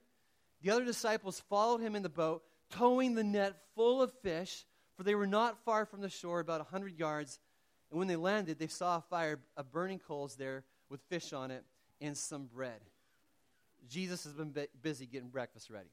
The 0.62 0.70
other 0.70 0.84
disciples 0.84 1.40
followed 1.48 1.80
him 1.80 1.94
in 1.94 2.02
the 2.02 2.08
boat, 2.08 2.42
towing 2.70 3.14
the 3.14 3.24
net 3.24 3.54
full 3.74 4.02
of 4.02 4.12
fish, 4.22 4.64
for 4.96 5.02
they 5.02 5.14
were 5.14 5.26
not 5.26 5.64
far 5.64 5.84
from 5.84 6.00
the 6.00 6.08
shore, 6.08 6.40
about 6.40 6.60
a 6.60 6.64
hundred 6.64 6.98
yards. 6.98 7.38
And 7.90 7.98
when 7.98 8.08
they 8.08 8.16
landed, 8.16 8.58
they 8.58 8.66
saw 8.66 8.96
a 8.96 9.02
fire 9.02 9.38
of 9.56 9.70
burning 9.70 9.98
coals 9.98 10.34
there 10.36 10.64
with 10.88 11.00
fish 11.08 11.32
on 11.32 11.50
it 11.50 11.64
and 12.00 12.16
some 12.16 12.46
bread. 12.46 12.80
Jesus 13.88 14.24
has 14.24 14.32
been 14.32 14.54
busy 14.82 15.06
getting 15.06 15.28
breakfast 15.28 15.70
ready. 15.70 15.90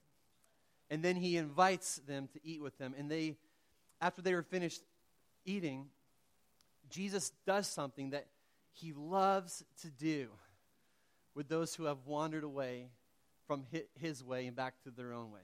And 0.89 1.03
then 1.03 1.15
he 1.15 1.37
invites 1.37 1.97
them 2.07 2.27
to 2.33 2.39
eat 2.43 2.61
with 2.61 2.77
him. 2.77 2.95
And 2.97 3.09
they, 3.09 3.37
after 4.01 4.21
they 4.21 4.33
were 4.33 4.43
finished 4.43 4.81
eating, 5.45 5.87
Jesus 6.89 7.31
does 7.45 7.67
something 7.67 8.11
that 8.11 8.27
he 8.71 8.93
loves 8.93 9.63
to 9.81 9.89
do 9.89 10.29
with 11.35 11.47
those 11.47 11.75
who 11.75 11.85
have 11.85 12.05
wandered 12.05 12.43
away 12.43 12.89
from 13.47 13.65
his 13.95 14.23
way 14.23 14.47
and 14.47 14.55
back 14.55 14.81
to 14.83 14.91
their 14.91 15.13
own 15.13 15.31
way. 15.31 15.41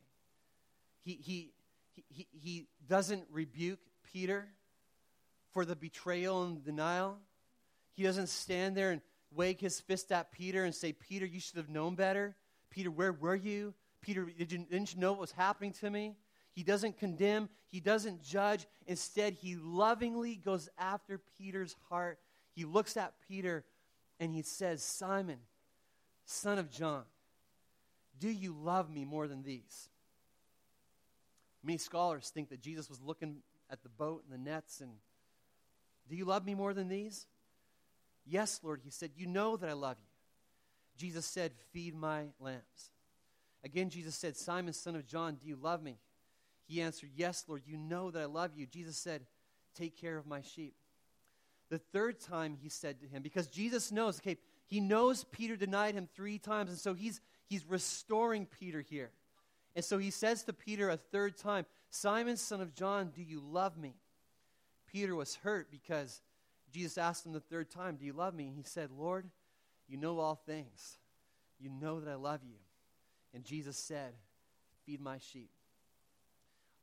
He, 1.04 1.14
he, 1.22 1.52
he, 2.10 2.28
he 2.32 2.68
doesn't 2.88 3.26
rebuke 3.32 3.80
Peter 4.12 4.48
for 5.52 5.66
the 5.66 5.76
betrayal 5.76 6.44
and 6.44 6.64
denial. 6.64 7.18
He 7.94 8.04
doesn't 8.04 8.30
stand 8.30 8.76
there 8.76 8.92
and 8.92 9.02
wag 9.32 9.60
his 9.60 9.80
fist 9.80 10.12
at 10.12 10.32
Peter 10.32 10.64
and 10.64 10.74
say, 10.74 10.94
Peter, 10.94 11.26
you 11.26 11.40
should 11.40 11.58
have 11.58 11.70
known 11.70 11.96
better. 11.96 12.36
Peter, 12.70 12.92
where 12.92 13.14
were 13.14 13.36
you? 13.36 13.74
Peter, 14.02 14.26
did 14.26 14.52
you, 14.52 14.60
didn't 14.60 14.94
you 14.94 15.00
know 15.00 15.12
what 15.14 15.22
was 15.22 15.32
happening 15.32 15.72
to 15.74 15.90
me? 15.90 16.16
He 16.56 16.64
doesn't 16.64 16.98
condemn, 16.98 17.50
he 17.68 17.82
doesn't 17.82 18.24
judge. 18.24 18.66
Instead, 18.88 19.34
he 19.34 19.58
lovingly 19.58 20.36
goes 20.36 20.70
after 20.80 21.20
Peter's 21.38 21.76
heart. 21.90 22.18
He 22.54 22.64
looks 22.64 22.96
at 22.96 23.14
Peter 23.28 23.66
and 24.22 24.32
he 24.32 24.42
says, 24.42 24.82
Simon, 24.82 25.40
son 26.24 26.58
of 26.58 26.72
John, 26.72 27.04
do 28.18 28.30
you 28.30 28.56
love 28.58 28.90
me 28.90 29.04
more 29.04 29.28
than 29.28 29.44
these? 29.44 29.90
Many 31.62 31.78
scholars 31.78 32.32
think 32.34 32.50
that 32.50 32.62
Jesus 32.62 32.90
was 32.90 33.02
looking 33.02 33.38
at 33.70 33.84
the 33.84 33.90
boat 33.90 34.24
and 34.24 34.34
the 34.34 34.50
nets 34.50 34.80
and, 34.80 34.92
do 36.08 36.16
you 36.16 36.24
love 36.24 36.46
me 36.46 36.56
more 36.56 36.74
than 36.74 36.88
these? 36.88 37.26
Yes, 38.26 38.62
Lord, 38.64 38.80
he 38.84 38.92
said, 38.92 39.12
You 39.18 39.28
know 39.28 39.58
that 39.58 39.70
I 39.70 39.74
love 39.74 39.98
you. 40.00 40.08
Jesus 40.98 41.26
said, 41.26 41.52
Feed 41.74 41.96
my 41.96 42.28
lambs. 42.40 42.92
Again, 43.64 43.90
Jesus 43.90 44.16
said, 44.16 44.38
Simon, 44.38 44.74
son 44.74 44.96
of 44.96 45.08
John, 45.08 45.36
do 45.36 45.48
you 45.48 45.58
love 45.60 45.82
me? 45.82 45.98
He 46.68 46.82
answered, 46.82 47.10
Yes, 47.16 47.46
Lord, 47.48 47.64
you 47.66 47.78
know 47.78 48.12
that 48.12 48.22
I 48.22 48.26
love 48.26 48.52
you. 48.56 48.66
Jesus 48.66 48.98
said, 48.98 49.26
Take 49.76 50.00
care 50.00 50.18
of 50.18 50.26
my 50.26 50.42
sheep. 50.42 50.76
The 51.70 51.80
third 51.80 52.20
time 52.20 52.58
he 52.62 52.70
said 52.70 53.00
to 53.02 53.08
him, 53.08 53.22
because 53.22 53.48
Jesus 53.48 53.92
knows, 53.92 54.20
okay, 54.20 54.38
he 54.68 54.80
knows 54.80 55.24
Peter 55.26 55.56
denied 55.56 55.96
him 55.96 56.08
three 56.16 56.38
times, 56.38 56.70
and 56.70 56.80
so 56.80 56.94
he's, 56.94 57.22
he's 57.48 57.66
restoring 57.66 58.46
Peter 58.46 58.82
here. 58.82 59.12
And 59.76 59.84
so 59.84 59.98
he 59.98 60.12
says 60.12 60.44
to 60.44 60.54
Peter 60.54 60.90
a 60.90 60.98
third 60.98 61.38
time, 61.38 61.66
Simon, 61.90 62.38
son 62.38 62.62
of 62.62 62.76
John, 62.76 63.12
do 63.16 63.24
you 63.24 63.42
love 63.42 63.78
me? 63.78 63.96
Peter 64.88 65.16
was 65.16 65.36
hurt 65.36 65.70
because 65.72 66.22
Jesus 66.72 66.98
asked 66.98 67.26
him 67.26 67.34
the 67.34 67.40
third 67.40 67.70
time, 67.70 67.96
Do 67.96 68.06
you 68.06 68.14
love 68.14 68.34
me? 68.34 68.48
And 68.48 68.56
he 68.56 68.64
said, 68.64 68.90
Lord, 68.92 69.30
you 69.88 69.98
know 69.98 70.20
all 70.20 70.36
things. 70.36 70.98
You 71.60 71.70
know 71.70 72.00
that 72.00 72.10
I 72.10 72.16
love 72.16 72.42
you. 72.44 72.58
And 73.34 73.44
Jesus 73.44 73.78
said, 73.78 74.14
Feed 74.86 75.02
my 75.02 75.18
sheep. 75.18 75.50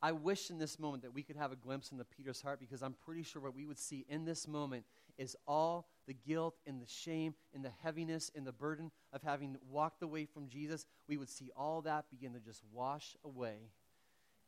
I 0.03 0.11
wish 0.11 0.49
in 0.49 0.59
this 0.59 0.77
moment 0.77 1.01
that 1.03 1.13
we 1.13 1.23
could 1.23 1.37
have 1.37 1.53
a 1.53 1.55
glimpse 1.55 1.93
into 1.93 2.03
Peter's 2.03 2.41
heart 2.41 2.59
because 2.59 2.83
I'm 2.83 2.95
pretty 3.05 3.23
sure 3.23 3.41
what 3.41 3.55
we 3.55 3.65
would 3.65 3.79
see 3.79 4.05
in 4.09 4.25
this 4.25 4.49
moment 4.49 4.83
is 5.17 5.37
all 5.47 5.87
the 6.07 6.13
guilt 6.13 6.55
and 6.67 6.81
the 6.81 6.87
shame 6.87 7.35
and 7.53 7.63
the 7.63 7.71
heaviness 7.81 8.29
and 8.35 8.45
the 8.45 8.51
burden 8.51 8.91
of 9.13 9.23
having 9.23 9.55
walked 9.71 10.03
away 10.03 10.25
from 10.25 10.49
Jesus. 10.49 10.85
We 11.07 11.15
would 11.15 11.29
see 11.29 11.51
all 11.55 11.81
that 11.83 12.09
begin 12.11 12.33
to 12.33 12.41
just 12.41 12.61
wash 12.73 13.15
away 13.23 13.69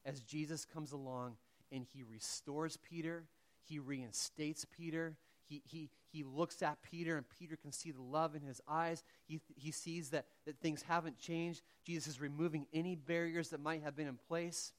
as 0.04 0.20
Jesus 0.20 0.65
comes 0.65 0.91
along 0.91 1.38
and 1.72 1.86
he 1.94 2.04
restores 2.04 2.78
Peter, 2.78 3.24
he 3.63 3.80
reinstates 3.80 4.65
Peter, 4.65 5.15
he, 5.48 5.62
he, 5.65 5.89
he 6.12 6.24
looks 6.24 6.62
at 6.63 6.82
Peter, 6.82 7.18
and 7.18 7.26
Peter 7.39 7.56
can 7.56 7.72
see 7.72 7.91
the 7.91 8.02
love 8.02 8.36
in 8.36 8.41
his 8.41 8.62
eyes. 8.68 9.04
He, 9.28 9.39
he 9.56 9.72
sees 9.72 10.10
that, 10.10 10.26
that 10.46 10.60
things 10.60 10.82
haven't 10.82 11.20
changed. 11.20 11.62
Jesus 11.86 12.15
is 12.15 12.22
removing 12.22 12.65
any 12.74 12.96
barriers 12.96 13.50
that 13.50 13.62
might 13.62 13.84
have 13.84 13.96
been 13.96 14.08
in 14.08 14.18
place. 14.28 14.72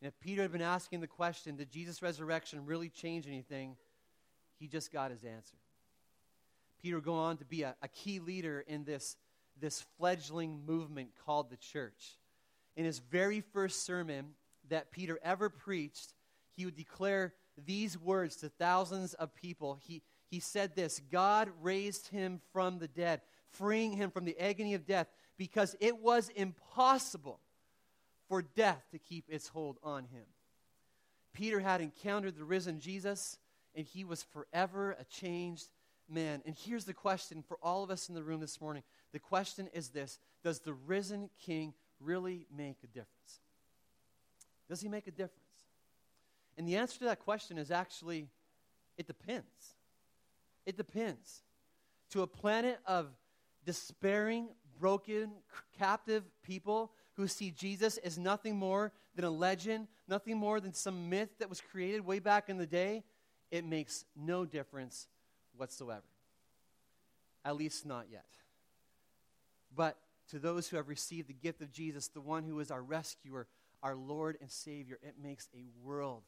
And 0.00 0.08
if 0.08 0.18
Peter 0.20 0.42
had 0.42 0.52
been 0.52 0.62
asking 0.62 1.00
the 1.00 1.06
question, 1.06 1.56
did 1.56 1.70
Jesus' 1.70 2.02
resurrection 2.02 2.64
really 2.64 2.88
change 2.88 3.26
anything? 3.26 3.76
He 4.58 4.66
just 4.66 4.92
got 4.92 5.10
his 5.10 5.24
answer. 5.24 5.56
Peter 6.82 6.96
would 6.96 7.04
go 7.04 7.14
on 7.14 7.36
to 7.36 7.44
be 7.44 7.62
a, 7.62 7.74
a 7.82 7.88
key 7.88 8.18
leader 8.18 8.64
in 8.66 8.84
this, 8.84 9.16
this 9.60 9.84
fledgling 9.98 10.64
movement 10.64 11.10
called 11.26 11.50
the 11.50 11.56
church. 11.56 12.18
In 12.76 12.86
his 12.86 12.98
very 12.98 13.42
first 13.42 13.84
sermon 13.84 14.30
that 14.70 14.90
Peter 14.90 15.18
ever 15.22 15.50
preached, 15.50 16.14
he 16.56 16.64
would 16.64 16.76
declare 16.76 17.34
these 17.66 17.98
words 17.98 18.36
to 18.36 18.48
thousands 18.48 19.12
of 19.14 19.34
people. 19.34 19.78
He, 19.82 20.02
he 20.30 20.40
said 20.40 20.74
this 20.74 21.00
God 21.10 21.50
raised 21.60 22.08
him 22.08 22.40
from 22.52 22.78
the 22.78 22.88
dead, 22.88 23.20
freeing 23.50 23.92
him 23.92 24.10
from 24.10 24.24
the 24.24 24.38
agony 24.38 24.72
of 24.72 24.86
death, 24.86 25.08
because 25.36 25.76
it 25.80 25.98
was 25.98 26.30
impossible 26.30 27.40
for 28.30 28.42
death 28.42 28.84
to 28.92 28.98
keep 28.98 29.24
its 29.28 29.48
hold 29.48 29.76
on 29.82 30.04
him. 30.04 30.22
Peter 31.34 31.58
had 31.58 31.80
encountered 31.80 32.36
the 32.36 32.44
risen 32.44 32.78
Jesus, 32.78 33.36
and 33.74 33.84
he 33.84 34.04
was 34.04 34.22
forever 34.22 34.96
a 35.00 35.04
changed 35.04 35.68
man. 36.08 36.40
And 36.46 36.54
here's 36.54 36.84
the 36.84 36.94
question 36.94 37.42
for 37.42 37.58
all 37.60 37.82
of 37.82 37.90
us 37.90 38.08
in 38.08 38.14
the 38.14 38.22
room 38.22 38.40
this 38.40 38.60
morning 38.60 38.84
the 39.12 39.18
question 39.18 39.68
is 39.74 39.88
this 39.88 40.20
Does 40.44 40.60
the 40.60 40.72
risen 40.72 41.28
king 41.44 41.74
really 41.98 42.46
make 42.56 42.76
a 42.84 42.86
difference? 42.86 43.40
Does 44.68 44.80
he 44.80 44.88
make 44.88 45.08
a 45.08 45.12
difference? 45.12 45.34
And 46.56 46.68
the 46.68 46.76
answer 46.76 47.00
to 47.00 47.04
that 47.06 47.18
question 47.18 47.58
is 47.58 47.72
actually 47.72 48.28
it 48.96 49.08
depends. 49.08 49.74
It 50.66 50.76
depends. 50.76 51.42
To 52.10 52.22
a 52.22 52.28
planet 52.28 52.78
of 52.86 53.08
despairing, 53.64 54.50
broken, 54.78 55.32
captive 55.76 56.22
people 56.44 56.92
who 57.20 57.28
see 57.28 57.50
Jesus 57.50 57.98
as 57.98 58.18
nothing 58.18 58.56
more 58.56 58.92
than 59.14 59.24
a 59.24 59.30
legend, 59.30 59.88
nothing 60.08 60.36
more 60.36 60.58
than 60.58 60.72
some 60.72 61.10
myth 61.10 61.28
that 61.38 61.48
was 61.48 61.60
created 61.60 62.04
way 62.04 62.18
back 62.18 62.48
in 62.48 62.56
the 62.56 62.66
day, 62.66 63.04
it 63.50 63.64
makes 63.64 64.04
no 64.16 64.44
difference 64.44 65.06
whatsoever. 65.56 66.02
At 67.44 67.56
least 67.56 67.84
not 67.84 68.06
yet. 68.10 68.24
But 69.74 69.98
to 70.30 70.38
those 70.38 70.68
who 70.68 70.76
have 70.76 70.88
received 70.88 71.28
the 71.28 71.34
gift 71.34 71.60
of 71.60 71.72
Jesus, 71.72 72.08
the 72.08 72.20
one 72.20 72.44
who 72.44 72.58
is 72.60 72.70
our 72.70 72.82
rescuer, 72.82 73.46
our 73.82 73.96
Lord 73.96 74.38
and 74.40 74.50
Savior, 74.50 74.98
it 75.02 75.14
makes 75.22 75.48
a 75.54 75.66
world 75.84 76.22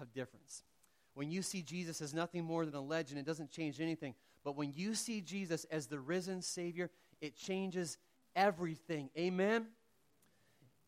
of 0.00 0.12
difference. 0.12 0.62
When 1.14 1.30
you 1.30 1.42
see 1.42 1.62
Jesus 1.62 2.00
as 2.00 2.14
nothing 2.14 2.44
more 2.44 2.64
than 2.64 2.74
a 2.74 2.80
legend, 2.80 3.18
it 3.18 3.26
doesn't 3.26 3.50
change 3.50 3.80
anything. 3.80 4.14
But 4.44 4.56
when 4.56 4.72
you 4.72 4.94
see 4.94 5.20
Jesus 5.20 5.64
as 5.64 5.86
the 5.86 5.98
risen 5.98 6.42
Savior, 6.42 6.90
it 7.20 7.36
changes 7.36 7.98
everything. 8.36 9.10
Amen? 9.18 9.66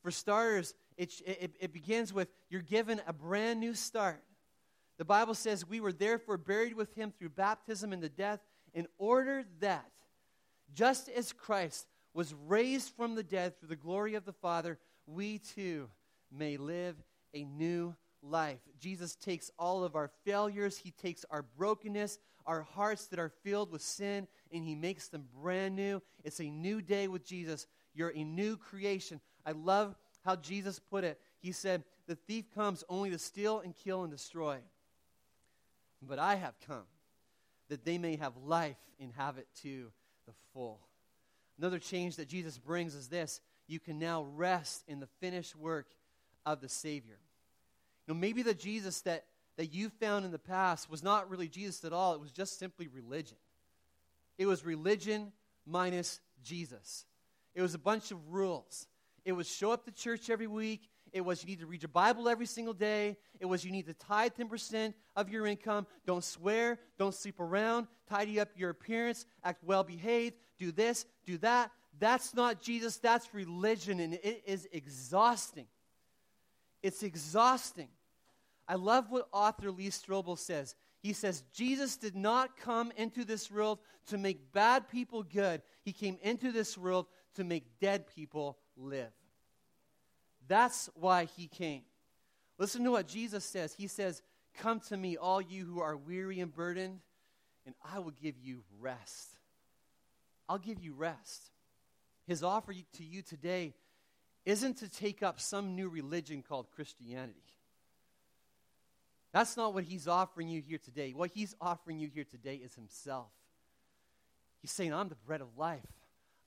For 0.03 0.11
starters, 0.11 0.75
it, 0.97 1.13
it, 1.27 1.57
it 1.61 1.73
begins 1.73 2.13
with 2.13 2.29
you're 2.49 2.63
given 2.63 3.01
a 3.07 3.13
brand 3.13 3.61
new 3.61 3.75
start. 3.75 4.23
The 4.99 5.05
Bible 5.05 5.35
says 5.35 5.67
we 5.67 5.81
were 5.81 5.93
therefore 5.93 6.37
buried 6.37 6.75
with 6.75 6.95
him 6.95 7.13
through 7.19 7.31
baptism 7.31 7.93
into 7.93 8.09
death, 8.09 8.41
in 8.75 8.87
order 8.99 9.45
that, 9.61 9.91
just 10.75 11.09
as 11.09 11.33
Christ 11.33 11.87
was 12.15 12.35
raised 12.47 12.95
from 12.97 13.15
the 13.15 13.23
dead 13.23 13.59
through 13.59 13.71
the 13.71 13.77
glory 13.77 14.15
of 14.15 14.25
the 14.25 14.33
Father, 14.33 14.79
we 15.07 15.39
too 15.39 15.89
may 16.31 16.57
live 16.57 16.97
a 17.35 17.45
new 17.45 17.95
life. 18.23 18.61
Jesus 18.79 19.17
takes 19.17 19.51
all 19.59 19.85
of 19.85 19.97
our 19.97 20.11
failures, 20.25 20.79
He 20.79 20.91
takes 20.91 21.25
our 21.31 21.43
brokenness, 21.43 22.19
our 22.47 22.63
hearts 22.63 23.07
that 23.07 23.19
are 23.19 23.33
filled 23.43 23.71
with 23.71 23.83
sin, 23.83 24.29
and 24.53 24.65
He 24.65 24.75
makes 24.75 25.09
them 25.09 25.25
brand 25.41 25.77
new. 25.77 26.03
It's 26.25 26.41
a 26.41 26.51
new 26.51 26.83
day 26.83 27.09
with 27.09 27.25
Jesus. 27.25 27.67
You're 27.95 28.13
a 28.15 28.25
new 28.25 28.57
creation. 28.57 29.21
I 29.45 29.53
love 29.53 29.95
how 30.25 30.37
Jesus 30.37 30.79
put 30.79 31.05
it. 31.05 31.21
He 31.41 31.53
said, 31.53 31.85
The 32.07 32.17
thief 32.17 32.47
comes 32.55 32.85
only 32.89 33.11
to 33.11 33.19
steal 33.19 33.61
and 33.61 33.75
kill 33.75 34.03
and 34.03 34.13
destroy. 34.13 34.59
But 36.03 36.19
I 36.19 36.37
have 36.37 36.55
come 36.67 36.85
that 37.69 37.85
they 37.85 37.99
may 37.99 38.17
have 38.17 38.37
life 38.45 38.79
and 39.01 39.13
have 39.17 39.39
it 39.39 39.47
to 39.63 39.91
the 40.27 40.33
full. 40.53 40.81
Another 41.59 41.79
change 41.79 42.17
that 42.17 42.29
Jesus 42.29 42.59
brings 42.59 42.95
is 42.95 43.09
this 43.09 43.41
you 43.67 43.79
can 43.79 43.99
now 43.99 44.27
rest 44.35 44.83
in 44.89 44.99
the 44.99 45.09
finished 45.21 45.55
work 45.55 45.87
of 46.45 46.61
the 46.61 46.69
Savior. 46.69 47.19
You 48.07 48.15
know, 48.15 48.21
maybe 48.21 48.43
the 48.43 48.55
Jesus 48.55 49.03
that, 49.03 49.25
that 49.57 49.73
you 49.73 49.91
found 49.91 50.25
in 50.25 50.33
the 50.33 50.39
past 50.39 50.91
was 50.91 51.03
not 51.03 51.31
really 51.31 51.49
Jesus 51.49 51.85
at 51.85 51.93
all, 51.93 52.15
it 52.15 52.21
was 52.21 52.33
just 52.33 52.59
simply 52.59 52.89
religion. 52.89 53.37
It 54.39 54.47
was 54.47 54.65
religion 54.65 55.33
minus 55.67 56.19
Jesus. 56.43 57.05
It 57.55 57.63
was 57.63 57.75
a 57.75 57.79
bunch 57.79 58.11
of 58.11 58.33
rules. 58.33 58.87
It 59.25 59.33
was 59.33 59.49
show 59.49 59.73
up 59.73 59.85
to 59.85 59.93
church 59.93 60.31
every 60.31 60.47
week. 60.47 60.89
It 61.13 61.23
was 61.23 61.43
you 61.43 61.49
need 61.49 61.61
to 61.61 61.67
read 61.67 61.83
your 61.83 61.89
Bible 61.89 62.29
every 62.29 62.47
single 62.47 62.75
day. 62.75 63.17
It 63.41 63.47
was 63.47 63.65
you 63.65 63.73
need 63.73 63.87
to 63.87 63.95
tithe 63.95 64.33
10% 64.39 64.95
of 65.17 65.29
your 65.29 65.47
income. 65.47 65.87
Don't 66.07 66.25
swear. 66.25 66.79
Don't 66.99 67.15
sleep 67.15 67.41
around. 67.41 67.89
Tidy 68.09 68.39
up 68.39 68.49
your 68.57 68.71
appearance. 68.71 69.27
Act 69.43 69.65
well 69.65 69.83
behaved. 69.83 70.37
Do 70.59 70.71
this. 70.73 71.07
Do 71.27 71.39
that. 71.39 71.71
That's 71.99 72.35
not 72.35 72.63
Jesus. 72.63 72.97
That's 72.99 73.35
religion, 73.35 74.01
and 74.01 74.15
it 74.15 74.43
is 74.47 74.69
exhausting. 74.73 75.67
It's 76.83 77.03
exhausting. 77.03 77.89
I 78.69 78.77
love 78.77 79.11
what 79.11 79.29
author 79.33 79.71
Lee 79.71 79.89
Strobel 79.89 80.39
says. 80.39 80.77
He 81.03 81.13
says, 81.13 81.43
Jesus 81.53 81.97
did 81.97 82.15
not 82.15 82.57
come 82.57 82.93
into 82.97 83.25
this 83.25 83.51
world 83.51 83.79
to 84.09 84.19
make 84.19 84.53
bad 84.53 84.89
people 84.89 85.23
good. 85.23 85.63
He 85.83 85.93
came 85.93 86.19
into 86.23 86.53
this 86.53 86.79
world 86.79 87.07
to 87.35 87.45
make 87.45 87.81
dead 87.81 88.07
people 88.07 88.59
live. 88.81 89.13
That's 90.49 90.91
why 90.95 91.25
he 91.25 91.47
came. 91.47 91.83
Listen 92.59 92.85
to 92.85 92.91
what 92.91 93.07
Jesus 93.07 93.45
says. 93.45 93.73
He 93.73 93.87
says, 93.87 94.23
Come 94.59 94.81
to 94.89 94.97
me, 94.97 95.17
all 95.17 95.41
you 95.41 95.65
who 95.65 95.81
are 95.81 95.97
weary 95.97 96.41
and 96.41 96.53
burdened, 96.53 97.01
and 97.65 97.75
I 97.85 98.01
will 98.01 98.11
give 98.11 98.35
you 98.43 98.65
rest. 98.81 99.37
I'll 100.49 100.59
give 100.59 100.81
you 100.81 100.93
rest. 100.93 101.51
His 102.27 102.43
offer 102.43 102.73
to 102.73 103.05
you 103.05 103.23
today 103.23 103.75
isn't 104.45 104.79
to 104.79 104.89
take 104.89 105.23
up 105.23 105.41
some 105.41 105.77
new 105.77 105.89
religion 105.89 106.43
called 106.43 106.71
Christianity. 106.75 107.41
That's 109.33 109.57
not 109.57 109.75
what 109.75 109.85
he's 109.85 110.09
offering 110.09 110.49
you 110.49 110.61
here 110.61 110.79
today. 110.79 111.13
What 111.15 111.31
he's 111.33 111.55
offering 111.61 112.01
you 112.01 112.09
here 112.13 112.25
today 112.25 112.57
is 112.57 112.75
himself. 112.75 113.31
He's 114.61 114.73
saying, 114.73 114.93
I'm 114.93 115.09
the 115.09 115.15
bread 115.15 115.41
of 115.41 115.57
life. 115.57 115.87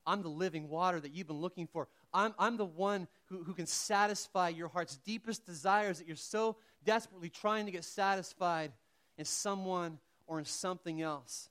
I'm 0.06 0.22
the 0.22 0.30
living 0.30 0.68
water 0.68 1.00
that 1.00 1.14
you've 1.14 1.28
been 1.28 1.38
looking 1.38 1.68
for. 1.68 1.88
I'm, 2.14 2.34
I'm 2.38 2.58
the 2.58 2.66
one 2.66 3.08
who, 3.26 3.44
who 3.44 3.54
can 3.54 3.66
satisfy 3.66 4.50
your 4.50 4.68
heart's 4.68 4.98
deepest 4.98 5.46
desires 5.46 5.98
that 5.98 6.08
you're 6.08 6.16
so 6.16 6.58
desperately 6.86 7.30
trying 7.30 7.66
to 7.66 7.72
get 7.72 7.84
satisfied 7.84 8.72
in 9.18 9.26
someone 9.26 10.00
or 10.28 10.40
in 10.40 10.46
something 10.46 11.02
else. 11.02 11.50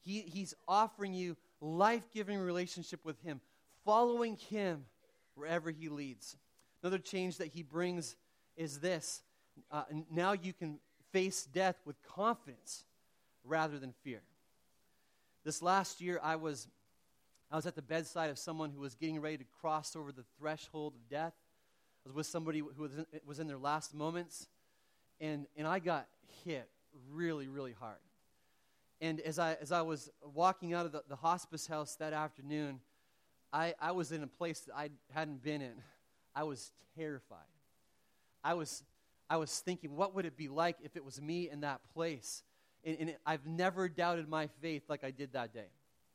He, 0.00 0.20
he's 0.20 0.54
offering 0.66 1.14
you 1.14 1.36
life 1.60 2.08
giving 2.12 2.38
relationship 2.38 3.04
with 3.04 3.20
Him, 3.22 3.40
following 3.84 4.36
Him 4.36 4.84
wherever 5.34 5.70
He 5.70 5.88
leads. 5.88 6.36
Another 6.82 6.98
change 6.98 7.36
that 7.38 7.48
He 7.48 7.62
brings 7.62 8.16
is 8.56 8.78
this 8.78 9.22
uh, 9.70 9.82
now 10.10 10.32
you 10.32 10.52
can 10.52 10.78
face 11.12 11.44
death 11.44 11.76
with 11.84 12.02
confidence 12.02 12.84
rather 13.44 13.78
than 13.78 13.92
fear. 14.04 14.22
This 15.44 15.62
last 15.62 16.00
year, 16.00 16.20
I 16.22 16.36
was 16.36 16.68
I 17.50 17.56
was 17.56 17.66
at 17.66 17.74
the 17.74 17.82
bedside 17.82 18.30
of 18.30 18.38
someone 18.38 18.70
who 18.70 18.80
was 18.80 18.94
getting 18.94 19.20
ready 19.20 19.38
to 19.38 19.44
cross 19.60 19.96
over 19.96 20.12
the 20.12 20.24
threshold 20.38 20.94
of 20.94 21.08
death. 21.08 21.34
I 22.04 22.08
was 22.08 22.14
with 22.14 22.26
somebody 22.26 22.60
who 22.60 22.82
was 22.82 22.94
in, 22.94 23.06
was 23.26 23.40
in 23.40 23.48
their 23.48 23.58
last 23.58 23.92
moments, 23.92 24.48
and, 25.20 25.46
and 25.56 25.66
I 25.66 25.80
got 25.80 26.06
hit 26.44 26.68
really, 27.10 27.48
really 27.48 27.74
hard. 27.78 27.98
And 29.00 29.20
as 29.20 29.38
I, 29.38 29.56
as 29.60 29.72
I 29.72 29.82
was 29.82 30.10
walking 30.34 30.74
out 30.74 30.86
of 30.86 30.92
the, 30.92 31.02
the 31.08 31.16
hospice 31.16 31.66
house 31.66 31.96
that 31.96 32.12
afternoon, 32.12 32.80
I, 33.52 33.74
I 33.80 33.92
was 33.92 34.12
in 34.12 34.22
a 34.22 34.26
place 34.26 34.60
that 34.60 34.74
I 34.76 34.90
hadn't 35.12 35.42
been 35.42 35.60
in. 35.60 35.82
I 36.34 36.44
was 36.44 36.70
terrified. 36.96 37.38
I 38.44 38.54
was, 38.54 38.84
I 39.28 39.38
was 39.38 39.58
thinking, 39.58 39.96
what 39.96 40.14
would 40.14 40.24
it 40.24 40.36
be 40.36 40.48
like 40.48 40.76
if 40.82 40.96
it 40.96 41.04
was 41.04 41.20
me 41.20 41.50
in 41.50 41.62
that 41.62 41.80
place? 41.94 42.42
And, 42.84 42.96
and 43.00 43.10
it, 43.10 43.18
I've 43.26 43.46
never 43.46 43.88
doubted 43.88 44.28
my 44.28 44.48
faith 44.62 44.84
like 44.88 45.02
I 45.02 45.10
did 45.10 45.32
that 45.32 45.52
day. 45.52 45.68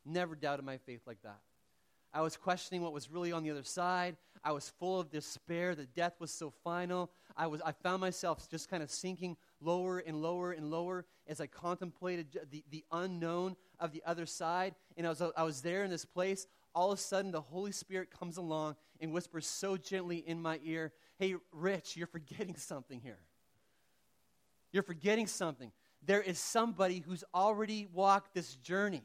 Never 0.06 0.36
doubted 0.36 0.63
my 0.63 0.78
faith 0.78 1.02
like 1.08 1.22
that. 1.24 1.39
I 2.13 2.22
was 2.22 2.38
questioning 2.38 2.82
what 2.82 2.94
was 2.94 3.12
really 3.12 3.34
on 3.34 3.44
the 3.44 3.52
other 3.52 3.63
side. 3.63 4.15
I 4.41 4.54
was 4.54 4.70
full 4.80 5.02
of 5.02 5.10
despair 5.10 5.76
that 5.76 5.94
death 5.96 6.13
was 6.20 6.32
so 6.32 6.50
final. 6.63 7.12
I, 7.36 7.48
was, 7.48 7.62
I 7.65 7.74
found 7.74 8.00
myself 8.00 8.50
just 8.50 8.70
kind 8.70 8.82
of 8.82 8.89
sinking 8.89 9.36
lower 9.60 10.00
and 10.00 10.22
lower 10.22 10.54
and 10.54 10.72
lower 10.72 11.06
as 11.28 11.41
I 11.41 11.48
contemplated 11.48 12.39
the, 12.52 12.63
the 12.70 12.86
unknown 12.91 13.58
of 13.80 13.91
the 13.91 14.02
other 14.06 14.26
side. 14.26 14.76
And 14.96 15.06
I 15.06 15.10
was, 15.10 15.22
I 15.36 15.44
was 15.44 15.62
there 15.62 15.84
in 15.84 15.89
this 15.89 16.06
place. 16.06 16.48
All 16.74 16.91
of 16.91 17.00
a 17.00 17.02
sudden, 17.02 17.32
the 17.32 17.41
Holy 17.41 17.74
Spirit 17.74 18.18
comes 18.18 18.38
along 18.38 18.76
and 19.02 19.12
whispers 19.12 19.46
so 19.46 19.76
gently 19.76 20.18
in 20.18 20.41
my 20.41 20.60
ear, 20.63 20.94
Hey, 21.18 21.36
Rich, 21.52 21.98
you're 21.98 22.08
forgetting 22.08 22.56
something 22.56 23.02
here. 23.02 23.20
You're 24.72 24.84
forgetting 24.84 25.28
something. 25.28 25.72
There 26.06 26.22
is 26.22 26.38
somebody 26.39 27.00
who's 27.00 27.24
already 27.34 27.88
walked 27.91 28.34
this 28.34 28.56
journey. 28.56 29.04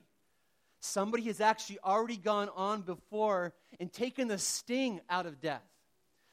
Somebody 0.80 1.24
has 1.24 1.40
actually 1.40 1.78
already 1.84 2.16
gone 2.16 2.48
on 2.56 2.80
before 2.82 3.52
and 3.78 3.92
taken 3.92 4.28
the 4.28 4.38
sting 4.38 5.00
out 5.10 5.26
of 5.26 5.40
death. 5.40 5.62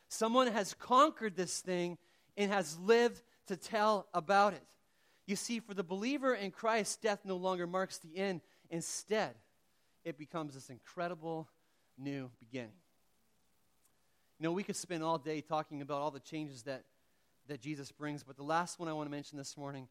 Someone 0.08 0.48
has 0.48 0.74
conquered 0.74 1.36
this 1.36 1.60
thing 1.60 1.98
and 2.38 2.50
has 2.50 2.80
lived 2.80 3.22
to 3.48 3.58
tell 3.58 4.08
about 4.14 4.54
it. 4.54 4.64
You 5.26 5.36
see, 5.36 5.60
for 5.60 5.74
the 5.74 5.84
believer 5.84 6.34
in 6.34 6.52
Christ, 6.52 7.02
death 7.02 7.20
no 7.26 7.36
longer 7.36 7.68
marks 7.68 7.98
the 7.98 8.18
end. 8.18 8.40
Instead, 8.70 9.36
it 10.06 10.18
becomes 10.18 10.54
this 10.54 10.70
incredible 10.70 11.50
new 11.98 12.32
beginning. 12.40 12.72
You 14.40 14.46
know, 14.46 14.54
we 14.54 14.64
could 14.64 14.78
spend 14.78 15.04
all 15.04 15.18
day 15.18 15.42
talking 15.42 15.82
about 15.82 16.00
all 16.00 16.12
the 16.12 16.22
changes 16.22 16.64
that, 16.64 16.84
that 17.48 17.60
Jesus 17.60 17.92
brings, 17.92 18.24
but 18.24 18.38
the 18.38 18.44
last 18.44 18.80
one 18.80 18.88
I 18.88 18.94
want 18.94 19.08
to 19.08 19.12
mention 19.12 19.38
this 19.38 19.58
morning 19.58 19.90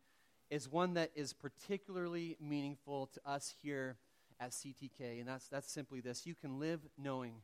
is 0.49 0.66
one 0.71 0.95
that 0.95 1.11
is 1.14 1.35
particularly 1.35 2.38
meaningful 2.40 3.09
to 3.09 3.21
us 3.27 3.53
here 3.62 3.97
at 4.38 4.51
CTK, 4.51 5.20
and 5.20 5.29
that's, 5.29 5.49
that's 5.49 5.70
simply 5.70 6.01
this 6.01 6.27
you 6.27 6.35
can 6.35 6.59
live 6.59 6.81
knowing 6.99 7.35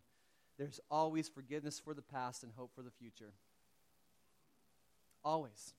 there's 0.58 0.80
always 0.90 1.28
forgiveness 1.28 1.80
for 1.80 1.94
the 1.94 2.02
past 2.02 2.42
and 2.42 2.52
hope 2.56 2.70
for 2.74 2.82
the 2.82 2.90
future. 2.90 3.32
Always. 5.24 5.74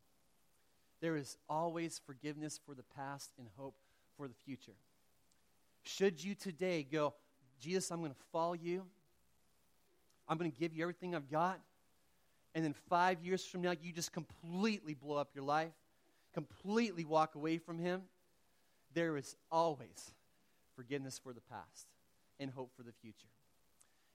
There 1.02 1.16
is 1.16 1.38
always 1.50 2.00
forgiveness 2.06 2.60
for 2.66 2.74
the 2.74 2.84
past 2.84 3.32
and 3.38 3.48
hope 3.58 3.76
for 4.18 4.28
the 4.28 4.34
future. 4.46 4.74
Should 5.84 6.24
you 6.24 6.34
today 6.34 6.86
go, 6.90 7.14
Jesus, 7.60 7.92
I'm 7.92 8.00
going 8.00 8.12
to 8.12 8.18
follow 8.32 8.54
you, 8.54 8.84
I'm 10.28 10.38
going 10.38 10.52
to 10.52 10.58
give 10.58 10.74
you 10.74 10.82
everything 10.82 11.14
I've 11.14 11.30
got, 11.30 11.60
and 12.56 12.64
then 12.64 12.74
five 12.90 13.22
years 13.22 13.46
from 13.46 13.62
now, 13.62 13.74
you 13.82 13.92
just 13.92 14.14
completely 14.14 14.94
blow 14.94 15.18
up 15.18 15.30
your 15.36 15.44
life, 15.44 15.74
completely 16.34 17.04
walk 17.04 17.36
away 17.36 17.58
from 17.58 17.80
Him, 17.80 18.04
there 18.94 19.18
is 19.18 19.36
always 19.52 20.14
forgiveness 20.76 21.20
for 21.20 21.34
the 21.34 21.42
past 21.42 21.88
and 22.40 22.52
hope 22.52 22.72
for 22.76 22.84
the 22.84 22.92
future. 23.02 23.28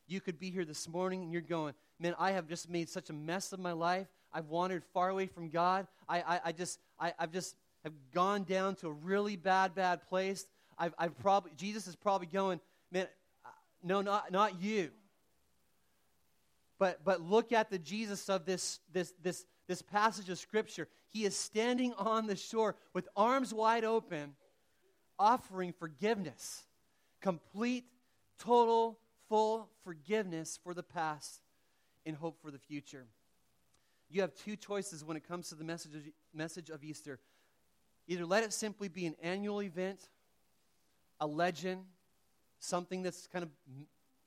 You 0.07 0.21
could 0.21 0.39
be 0.39 0.51
here 0.51 0.65
this 0.65 0.89
morning 0.89 1.23
and 1.23 1.33
you're 1.33 1.43
going, 1.43 1.75
man, 1.99 2.15
I 2.19 2.33
have 2.33 2.49
just 2.49 2.69
made 2.69 2.89
such 2.89 3.11
a 3.11 3.13
mess 3.13 3.53
of 3.53 3.61
my 3.61 3.73
life. 3.73 4.07
I've 4.33 4.47
wandered 4.47 4.85
far 4.93 5.09
away 5.11 5.27
from 5.27 5.51
God. 5.51 5.87
I, 6.09 6.21
I, 6.21 6.41
I 6.47 6.53
just, 6.53 6.79
I, 6.99 7.13
I've 7.19 7.33
just 7.33 7.57
have 7.85 7.93
gone 8.13 8.45
down 8.45 8.75
to 8.77 8.89
a 8.89 8.93
really 8.93 9.37
bad, 9.37 9.75
bad 9.75 10.07
place. 10.09 10.47
I've, 10.79 10.95
I've 10.99 11.19
probably, 11.19 11.53
Jesus 11.57 11.87
is 11.87 11.97
probably 11.97 12.27
going, 12.27 12.61
man, 12.91 13.07
no, 13.83 14.01
not, 14.01 14.33
not 14.33 14.61
you. 14.61 14.91
But, 16.79 17.05
but 17.05 17.21
look 17.21 17.53
at 17.53 17.71
the 17.71 17.79
Jesus 17.79 18.29
of 18.29 18.45
this, 18.45 18.81
this, 18.93 19.13
this, 19.23 19.45
this 19.67 19.83
passage 19.83 20.29
of 20.31 20.39
Scripture. 20.39 20.89
He 21.11 21.25
is 21.25 21.37
standing 21.37 21.93
on 21.95 22.27
the 22.27 22.37
shore 22.37 22.77
with 22.95 23.09
arms 23.17 23.53
wide 23.53 23.85
open 23.85 24.35
offering 25.19 25.73
forgiveness 25.73 26.65
complete, 27.21 27.85
total, 28.39 28.99
full 29.29 29.69
forgiveness 29.85 30.59
for 30.63 30.75
the 30.75 30.83
past 30.83 31.41
and 32.07 32.17
hope 32.17 32.41
for 32.41 32.51
the 32.51 32.59
future. 32.59 33.07
You 34.11 34.23
have 34.23 34.35
two 34.35 34.57
choices 34.57 35.05
when 35.05 35.17
it 35.17 35.27
comes 35.27 35.49
to 35.51 35.55
the 35.55 35.65
message 35.65 35.95
of, 35.95 36.03
message 36.33 36.71
of 36.71 36.83
Easter. 36.83 37.19
Either 38.07 38.25
let 38.25 38.43
it 38.43 38.53
simply 38.53 38.89
be 38.89 39.05
an 39.07 39.15
annual 39.23 39.63
event, 39.63 40.09
a 41.21 41.27
legend, 41.27 41.85
something 42.59 43.03
that's 43.03 43.27
kind 43.27 43.43
of, 43.43 43.51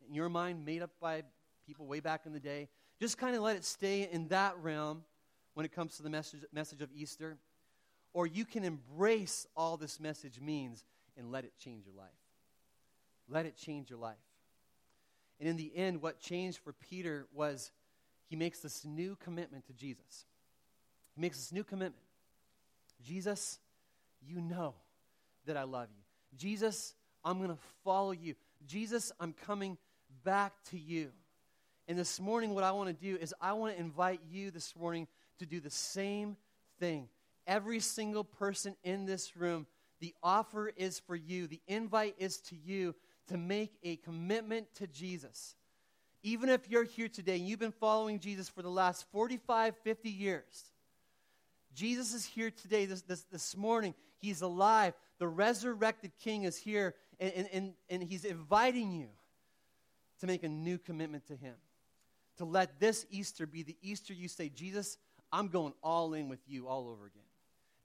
in 0.07 0.13
your 0.13 0.29
mind, 0.29 0.63
made 0.65 0.83
up 0.83 0.91
by 0.99 1.23
people 1.65 1.87
way 1.87 1.99
back 1.99 2.25
in 2.25 2.33
the 2.33 2.39
day. 2.39 2.69
Just 2.99 3.17
kind 3.17 3.35
of 3.35 3.41
let 3.41 3.55
it 3.55 3.65
stay 3.65 4.07
in 4.11 4.27
that 4.27 4.55
realm 4.61 5.03
when 5.55 5.65
it 5.65 5.71
comes 5.71 5.97
to 5.97 6.03
the 6.03 6.09
message, 6.09 6.41
message 6.53 6.81
of 6.81 6.89
Easter 6.93 7.37
or 8.13 8.27
you 8.27 8.45
can 8.45 8.63
embrace 8.63 9.47
all 9.55 9.77
this 9.77 9.99
message 9.99 10.39
means 10.39 10.83
and 11.17 11.31
let 11.31 11.45
it 11.45 11.53
change 11.57 11.85
your 11.85 11.95
life. 11.95 12.09
Let 13.29 13.45
it 13.45 13.55
change 13.55 13.89
your 13.89 13.99
life. 13.99 14.15
And 15.39 15.47
in 15.47 15.57
the 15.57 15.71
end, 15.75 16.01
what 16.01 16.19
changed 16.19 16.59
for 16.59 16.73
Peter 16.73 17.27
was 17.33 17.71
he 18.27 18.35
makes 18.35 18.59
this 18.59 18.85
new 18.85 19.17
commitment 19.23 19.65
to 19.67 19.73
Jesus. 19.73 20.25
He 21.15 21.21
makes 21.21 21.37
this 21.37 21.51
new 21.51 21.63
commitment. 21.63 22.03
Jesus, 23.01 23.59
you 24.21 24.39
know 24.39 24.75
that 25.45 25.57
I 25.57 25.63
love 25.63 25.87
you. 25.89 26.03
Jesus, 26.37 26.93
I'm 27.23 27.37
going 27.37 27.49
to 27.49 27.57
follow 27.83 28.11
you. 28.11 28.35
Jesus, 28.67 29.11
I'm 29.19 29.33
coming 29.33 29.77
back 30.23 30.53
to 30.69 30.77
you. 30.77 31.11
And 31.87 31.97
this 31.97 32.19
morning, 32.19 32.53
what 32.53 32.63
I 32.63 32.71
want 32.71 32.87
to 32.89 32.93
do 32.93 33.17
is 33.19 33.33
I 33.41 33.53
want 33.53 33.73
to 33.73 33.79
invite 33.79 34.21
you 34.29 34.51
this 34.51 34.75
morning 34.75 35.07
to 35.39 35.45
do 35.45 35.59
the 35.59 35.69
same 35.69 36.37
thing 36.79 37.09
every 37.51 37.81
single 37.81 38.23
person 38.23 38.77
in 38.81 39.05
this 39.05 39.35
room, 39.35 39.67
the 39.99 40.15
offer 40.23 40.71
is 40.77 40.99
for 40.99 41.17
you. 41.17 41.47
The 41.47 41.59
invite 41.67 42.15
is 42.17 42.37
to 42.43 42.55
you 42.55 42.95
to 43.27 43.37
make 43.37 43.73
a 43.83 43.97
commitment 43.97 44.73
to 44.75 44.87
Jesus. 44.87 45.55
Even 46.23 46.47
if 46.47 46.69
you're 46.69 46.85
here 46.85 47.09
today 47.09 47.35
and 47.35 47.47
you've 47.47 47.59
been 47.59 47.73
following 47.73 48.19
Jesus 48.19 48.47
for 48.47 48.61
the 48.61 48.69
last 48.69 49.05
45, 49.11 49.75
50 49.83 50.09
years, 50.09 50.71
Jesus 51.75 52.13
is 52.13 52.25
here 52.25 52.51
today, 52.51 52.85
this, 52.85 53.01
this, 53.01 53.23
this 53.31 53.57
morning. 53.57 53.93
He's 54.17 54.41
alive. 54.41 54.93
The 55.19 55.27
resurrected 55.27 56.11
King 56.23 56.43
is 56.43 56.57
here, 56.57 56.95
and, 57.19 57.33
and, 57.33 57.49
and, 57.51 57.73
and 57.89 58.03
He's 58.03 58.23
inviting 58.23 58.93
you 58.93 59.07
to 60.19 60.27
make 60.27 60.43
a 60.43 60.49
new 60.49 60.77
commitment 60.77 61.27
to 61.27 61.35
Him. 61.35 61.55
To 62.37 62.45
let 62.45 62.79
this 62.79 63.05
Easter 63.09 63.45
be 63.45 63.63
the 63.63 63.77
Easter 63.81 64.13
you 64.13 64.29
say, 64.29 64.49
Jesus, 64.49 64.97
I'm 65.33 65.47
going 65.47 65.73
all 65.83 66.13
in 66.13 66.29
with 66.29 66.39
you 66.47 66.67
all 66.67 66.87
over 66.89 67.05
again. 67.05 67.23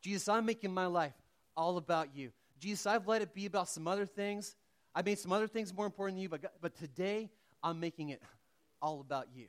Jesus, 0.07 0.29
I'm 0.29 0.47
making 0.47 0.73
my 0.73 0.87
life 0.87 1.15
all 1.57 1.79
about 1.79 2.15
you. 2.15 2.31
Jesus, 2.61 2.87
I've 2.87 3.09
let 3.09 3.23
it 3.23 3.35
be 3.35 3.45
about 3.45 3.69
some 3.69 3.89
other 3.89 4.07
things. 4.07 4.55
I 4.95 5.03
made 5.03 5.19
some 5.19 5.33
other 5.33 5.49
things 5.49 5.75
more 5.75 5.85
important 5.85 6.17
than 6.17 6.23
you, 6.23 6.29
but, 6.29 6.61
but 6.61 6.77
today 6.77 7.29
I'm 7.61 7.81
making 7.81 8.11
it 8.11 8.23
all 8.81 9.01
about 9.01 9.27
you. 9.35 9.47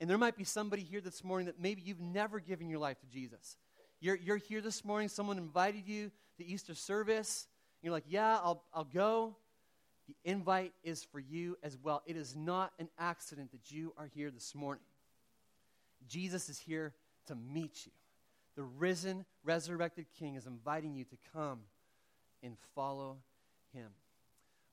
And 0.00 0.08
there 0.08 0.16
might 0.16 0.38
be 0.38 0.44
somebody 0.44 0.80
here 0.80 1.02
this 1.02 1.22
morning 1.22 1.44
that 1.44 1.60
maybe 1.60 1.82
you've 1.82 2.00
never 2.00 2.40
given 2.40 2.70
your 2.70 2.78
life 2.78 2.98
to 3.00 3.06
Jesus. 3.06 3.58
You're, 4.00 4.16
you're 4.16 4.38
here 4.38 4.62
this 4.62 4.82
morning, 4.82 5.10
someone 5.10 5.36
invited 5.36 5.86
you 5.86 6.10
to 6.38 6.46
Easter 6.46 6.74
service. 6.74 7.48
You're 7.82 7.92
like, 7.92 8.04
yeah, 8.08 8.38
I'll, 8.42 8.64
I'll 8.72 8.84
go. 8.84 9.36
The 10.06 10.16
invite 10.24 10.72
is 10.82 11.04
for 11.04 11.20
you 11.20 11.58
as 11.62 11.76
well. 11.76 12.02
It 12.06 12.16
is 12.16 12.34
not 12.34 12.72
an 12.78 12.88
accident 12.98 13.50
that 13.50 13.70
you 13.70 13.92
are 13.98 14.06
here 14.06 14.30
this 14.30 14.54
morning. 14.54 14.84
Jesus 16.08 16.48
is 16.48 16.58
here 16.58 16.94
to 17.26 17.34
meet 17.34 17.84
you. 17.84 17.92
The 18.58 18.64
risen, 18.64 19.24
resurrected 19.44 20.06
King 20.18 20.34
is 20.34 20.44
inviting 20.44 20.96
you 20.96 21.04
to 21.04 21.16
come 21.32 21.60
and 22.42 22.56
follow 22.74 23.18
him. 23.72 23.86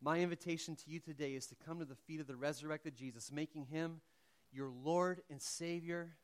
My 0.02 0.22
invitation 0.22 0.76
to 0.76 0.90
you 0.90 1.00
today 1.00 1.36
is 1.36 1.46
to 1.46 1.56
come 1.68 1.78
to 1.78 1.86
the 1.86 1.94
feet 1.94 2.20
of 2.20 2.26
the 2.26 2.36
resurrected 2.36 2.96
Jesus, 2.96 3.32
making 3.32 3.66
him 3.66 4.02
your 4.52 4.72
Lord 4.84 5.22
and 5.30 5.40
Savior, 5.40 6.16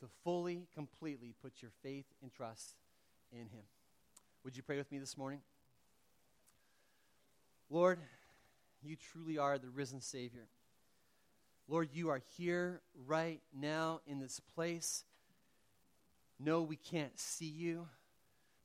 to 0.00 0.06
fully, 0.22 0.66
completely 0.74 1.32
put 1.40 1.62
your 1.62 1.70
faith 1.82 2.04
and 2.20 2.30
trust 2.30 2.74
in 3.32 3.38
him. 3.38 3.64
Would 4.44 4.54
you 4.54 4.62
pray 4.62 4.76
with 4.76 4.92
me 4.92 4.98
this 4.98 5.16
morning? 5.16 5.40
Lord, 7.70 8.00
you 8.82 8.96
truly 8.96 9.38
are 9.38 9.56
the 9.56 9.70
risen 9.70 10.02
Savior. 10.02 10.46
Lord, 11.68 11.88
you 11.94 12.10
are 12.10 12.20
here 12.36 12.82
right 13.06 13.40
now 13.58 14.02
in 14.06 14.20
this 14.20 14.42
place. 14.54 15.04
No, 16.40 16.62
we 16.62 16.76
can't 16.76 17.18
see 17.18 17.48
you, 17.48 17.88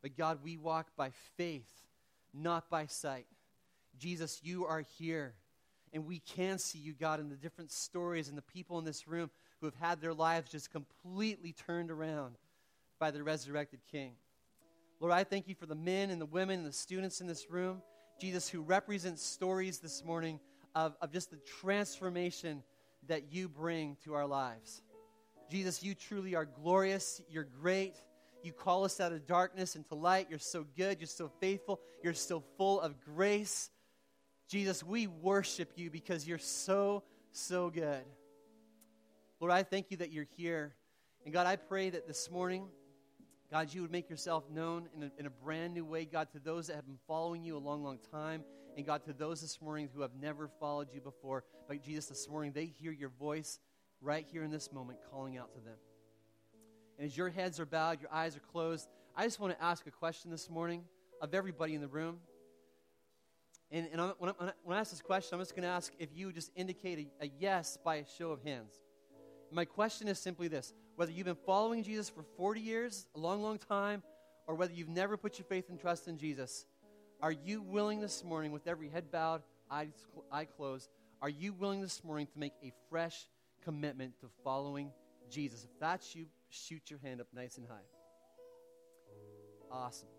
but 0.01 0.15
God, 0.15 0.39
we 0.43 0.57
walk 0.57 0.87
by 0.95 1.11
faith, 1.37 1.71
not 2.33 2.69
by 2.69 2.85
sight. 2.85 3.25
Jesus, 3.97 4.41
you 4.43 4.65
are 4.65 4.83
here, 4.97 5.33
and 5.91 6.05
we 6.05 6.19
can 6.19 6.59
see 6.59 6.79
you, 6.79 6.93
God, 6.93 7.19
in 7.19 7.29
the 7.29 7.35
different 7.35 7.71
stories 7.71 8.29
and 8.29 8.37
the 8.37 8.43
people 8.43 8.77
in 8.79 8.85
this 8.85 9.07
room 9.07 9.29
who 9.59 9.65
have 9.65 9.75
had 9.75 10.01
their 10.01 10.13
lives 10.13 10.51
just 10.51 10.71
completely 10.71 11.53
turned 11.53 11.89
around 11.89 12.35
by 12.99 13.11
the 13.11 13.23
resurrected 13.23 13.79
King. 13.91 14.13
Lord, 14.99 15.13
I 15.13 15.23
thank 15.23 15.47
you 15.47 15.55
for 15.55 15.65
the 15.65 15.75
men 15.75 16.11
and 16.11 16.21
the 16.21 16.25
women 16.25 16.59
and 16.59 16.67
the 16.67 16.73
students 16.73 17.21
in 17.21 17.27
this 17.27 17.49
room, 17.49 17.81
Jesus, 18.19 18.47
who 18.47 18.61
represent 18.61 19.19
stories 19.19 19.79
this 19.79 20.03
morning 20.03 20.39
of, 20.75 20.95
of 21.01 21.11
just 21.11 21.31
the 21.31 21.39
transformation 21.59 22.63
that 23.07 23.31
you 23.31 23.49
bring 23.49 23.97
to 24.03 24.13
our 24.13 24.25
lives. 24.25 24.81
Jesus, 25.53 25.83
you 25.83 25.93
truly 25.93 26.33
are 26.33 26.45
glorious. 26.45 27.21
You're 27.29 27.43
great. 27.43 27.93
You 28.41 28.51
call 28.51 28.85
us 28.85 28.99
out 28.99 29.11
of 29.11 29.27
darkness 29.27 29.75
into 29.75 29.93
light. 29.93 30.25
You're 30.27 30.39
so 30.39 30.65
good. 30.75 30.99
You're 30.99 31.05
so 31.05 31.29
faithful. 31.39 31.79
You're 32.01 32.15
so 32.15 32.43
full 32.57 32.81
of 32.81 32.99
grace. 32.99 33.69
Jesus, 34.49 34.83
we 34.83 35.05
worship 35.05 35.73
you 35.75 35.91
because 35.91 36.27
you're 36.27 36.39
so, 36.39 37.03
so 37.33 37.69
good. 37.69 38.03
Lord, 39.39 39.53
I 39.53 39.61
thank 39.61 39.91
you 39.91 39.97
that 39.97 40.11
you're 40.11 40.25
here. 40.37 40.73
And 41.23 41.31
God, 41.31 41.45
I 41.45 41.55
pray 41.55 41.91
that 41.91 42.07
this 42.07 42.31
morning, 42.31 42.65
God, 43.51 43.71
you 43.71 43.83
would 43.83 43.91
make 43.91 44.09
yourself 44.09 44.49
known 44.49 44.89
in 44.97 45.03
a, 45.03 45.11
in 45.19 45.27
a 45.27 45.29
brand 45.29 45.75
new 45.75 45.85
way, 45.85 46.05
God, 46.05 46.29
to 46.31 46.39
those 46.39 46.65
that 46.65 46.77
have 46.77 46.87
been 46.87 46.97
following 47.07 47.43
you 47.43 47.55
a 47.57 47.59
long, 47.59 47.83
long 47.83 47.99
time. 48.11 48.43
And 48.75 48.87
God, 48.87 49.05
to 49.05 49.13
those 49.13 49.41
this 49.41 49.61
morning 49.61 49.87
who 49.93 50.01
have 50.01 50.15
never 50.19 50.49
followed 50.59 50.87
you 50.91 50.99
before, 50.99 51.43
but 51.67 51.83
Jesus, 51.83 52.07
this 52.07 52.27
morning, 52.27 52.53
they 52.53 52.65
hear 52.65 52.91
your 52.91 53.09
voice 53.09 53.59
right 54.03 54.27
here 54.31 54.43
in 54.43 54.51
this 54.51 54.71
moment 54.71 54.99
calling 55.09 55.37
out 55.37 55.53
to 55.53 55.61
them. 55.61 55.77
And 56.97 57.07
as 57.07 57.17
your 57.17 57.29
heads 57.29 57.59
are 57.59 57.65
bowed, 57.65 58.01
your 58.01 58.11
eyes 58.13 58.35
are 58.35 58.41
closed, 58.51 58.87
I 59.15 59.23
just 59.23 59.39
want 59.39 59.57
to 59.57 59.63
ask 59.63 59.87
a 59.87 59.91
question 59.91 60.29
this 60.29 60.49
morning 60.49 60.83
of 61.21 61.33
everybody 61.33 61.73
in 61.73 61.81
the 61.81 61.87
room. 61.87 62.19
And, 63.71 63.87
and 63.91 64.13
when, 64.19 64.31
I, 64.39 64.51
when 64.63 64.77
I 64.77 64.81
ask 64.81 64.91
this 64.91 65.01
question, 65.01 65.35
I'm 65.35 65.41
just 65.41 65.55
going 65.55 65.63
to 65.63 65.69
ask 65.69 65.91
if 65.97 66.09
you 66.13 66.31
just 66.31 66.51
indicate 66.55 67.11
a, 67.21 67.25
a 67.25 67.31
yes 67.39 67.77
by 67.83 67.95
a 67.95 68.05
show 68.17 68.31
of 68.31 68.43
hands. 68.43 68.73
My 69.51 69.65
question 69.65 70.07
is 70.07 70.19
simply 70.19 70.47
this 70.47 70.73
whether 70.95 71.11
you've 71.11 71.25
been 71.25 71.35
following 71.35 71.83
Jesus 71.83 72.09
for 72.09 72.23
40 72.37 72.59
years, 72.59 73.07
a 73.15 73.19
long, 73.19 73.41
long 73.41 73.57
time, 73.57 74.03
or 74.45 74.55
whether 74.55 74.73
you've 74.73 74.89
never 74.89 75.17
put 75.17 75.39
your 75.39 75.45
faith 75.45 75.69
and 75.69 75.79
trust 75.79 76.07
in 76.07 76.17
Jesus, 76.17 76.65
are 77.21 77.31
you 77.31 77.61
willing 77.61 77.99
this 77.99 78.23
morning, 78.23 78.51
with 78.51 78.67
every 78.67 78.89
head 78.89 79.11
bowed, 79.11 79.41
eyes 79.71 79.87
eye 80.31 80.45
closed, 80.45 80.89
are 81.21 81.29
you 81.29 81.53
willing 81.53 81.81
this 81.81 82.03
morning 82.03 82.27
to 82.27 82.37
make 82.37 82.53
a 82.61 82.71
fresh 82.89 83.27
commitment 83.63 84.19
to 84.21 84.27
following 84.43 84.91
Jesus? 85.29 85.63
If 85.63 85.79
that's 85.79 86.15
you, 86.15 86.25
shoot 86.49 86.89
your 86.89 86.99
hand 86.99 87.21
up 87.21 87.27
nice 87.33 87.57
and 87.57 87.67
high. 87.67 87.75
Awesome. 89.71 90.09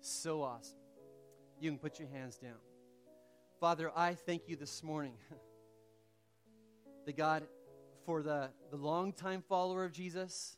So 0.00 0.42
awesome. 0.42 0.78
You 1.60 1.70
can 1.70 1.78
put 1.78 1.98
your 1.98 2.08
hands 2.08 2.36
down. 2.36 2.58
Father, 3.60 3.92
I 3.96 4.14
thank 4.14 4.48
you 4.48 4.56
this 4.56 4.82
morning 4.82 5.14
that 7.06 7.16
God, 7.16 7.44
for 8.04 8.22
the, 8.22 8.50
the 8.70 8.76
longtime 8.76 9.42
follower 9.48 9.84
of 9.84 9.92
Jesus 9.92 10.56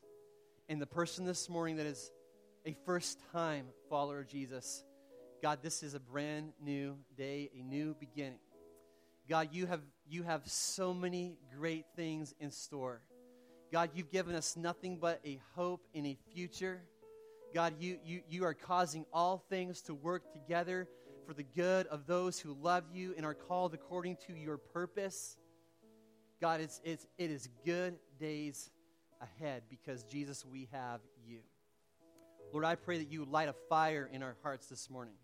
and 0.68 0.80
the 0.80 0.86
person 0.86 1.24
this 1.24 1.48
morning 1.48 1.76
that 1.76 1.86
is 1.86 2.10
a 2.66 2.74
first 2.86 3.18
time 3.32 3.66
follower 3.90 4.20
of 4.20 4.28
Jesus, 4.28 4.84
God, 5.42 5.58
this 5.62 5.82
is 5.82 5.92
a 5.92 6.00
brand 6.00 6.52
new 6.62 6.96
day, 7.16 7.50
a 7.58 7.62
new 7.62 7.94
beginning. 8.00 8.38
God, 9.28 9.48
you 9.52 9.66
have, 9.66 9.80
you 10.06 10.22
have 10.22 10.42
so 10.46 10.92
many 10.92 11.38
great 11.58 11.86
things 11.96 12.34
in 12.38 12.50
store. 12.50 13.00
God, 13.72 13.90
you've 13.94 14.10
given 14.10 14.34
us 14.34 14.56
nothing 14.56 14.98
but 15.00 15.20
a 15.24 15.40
hope 15.54 15.86
in 15.94 16.06
a 16.06 16.16
future. 16.32 16.82
God, 17.54 17.74
you, 17.78 17.98
you, 18.04 18.20
you 18.28 18.44
are 18.44 18.54
causing 18.54 19.06
all 19.12 19.38
things 19.48 19.80
to 19.82 19.94
work 19.94 20.32
together 20.32 20.88
for 21.26 21.32
the 21.32 21.42
good 21.42 21.86
of 21.86 22.06
those 22.06 22.38
who 22.38 22.56
love 22.60 22.84
you 22.92 23.14
and 23.16 23.24
are 23.24 23.34
called 23.34 23.72
according 23.72 24.16
to 24.26 24.34
your 24.34 24.58
purpose. 24.58 25.36
God, 26.40 26.60
it's, 26.60 26.80
it's, 26.84 27.06
it 27.16 27.30
is 27.30 27.48
good 27.64 27.94
days 28.20 28.70
ahead 29.20 29.62
because, 29.70 30.02
Jesus, 30.04 30.44
we 30.44 30.68
have 30.72 31.00
you. 31.26 31.38
Lord, 32.52 32.64
I 32.64 32.74
pray 32.74 32.98
that 32.98 33.10
you 33.10 33.24
light 33.24 33.48
a 33.48 33.54
fire 33.68 34.08
in 34.12 34.22
our 34.22 34.36
hearts 34.42 34.66
this 34.66 34.90
morning. 34.90 35.14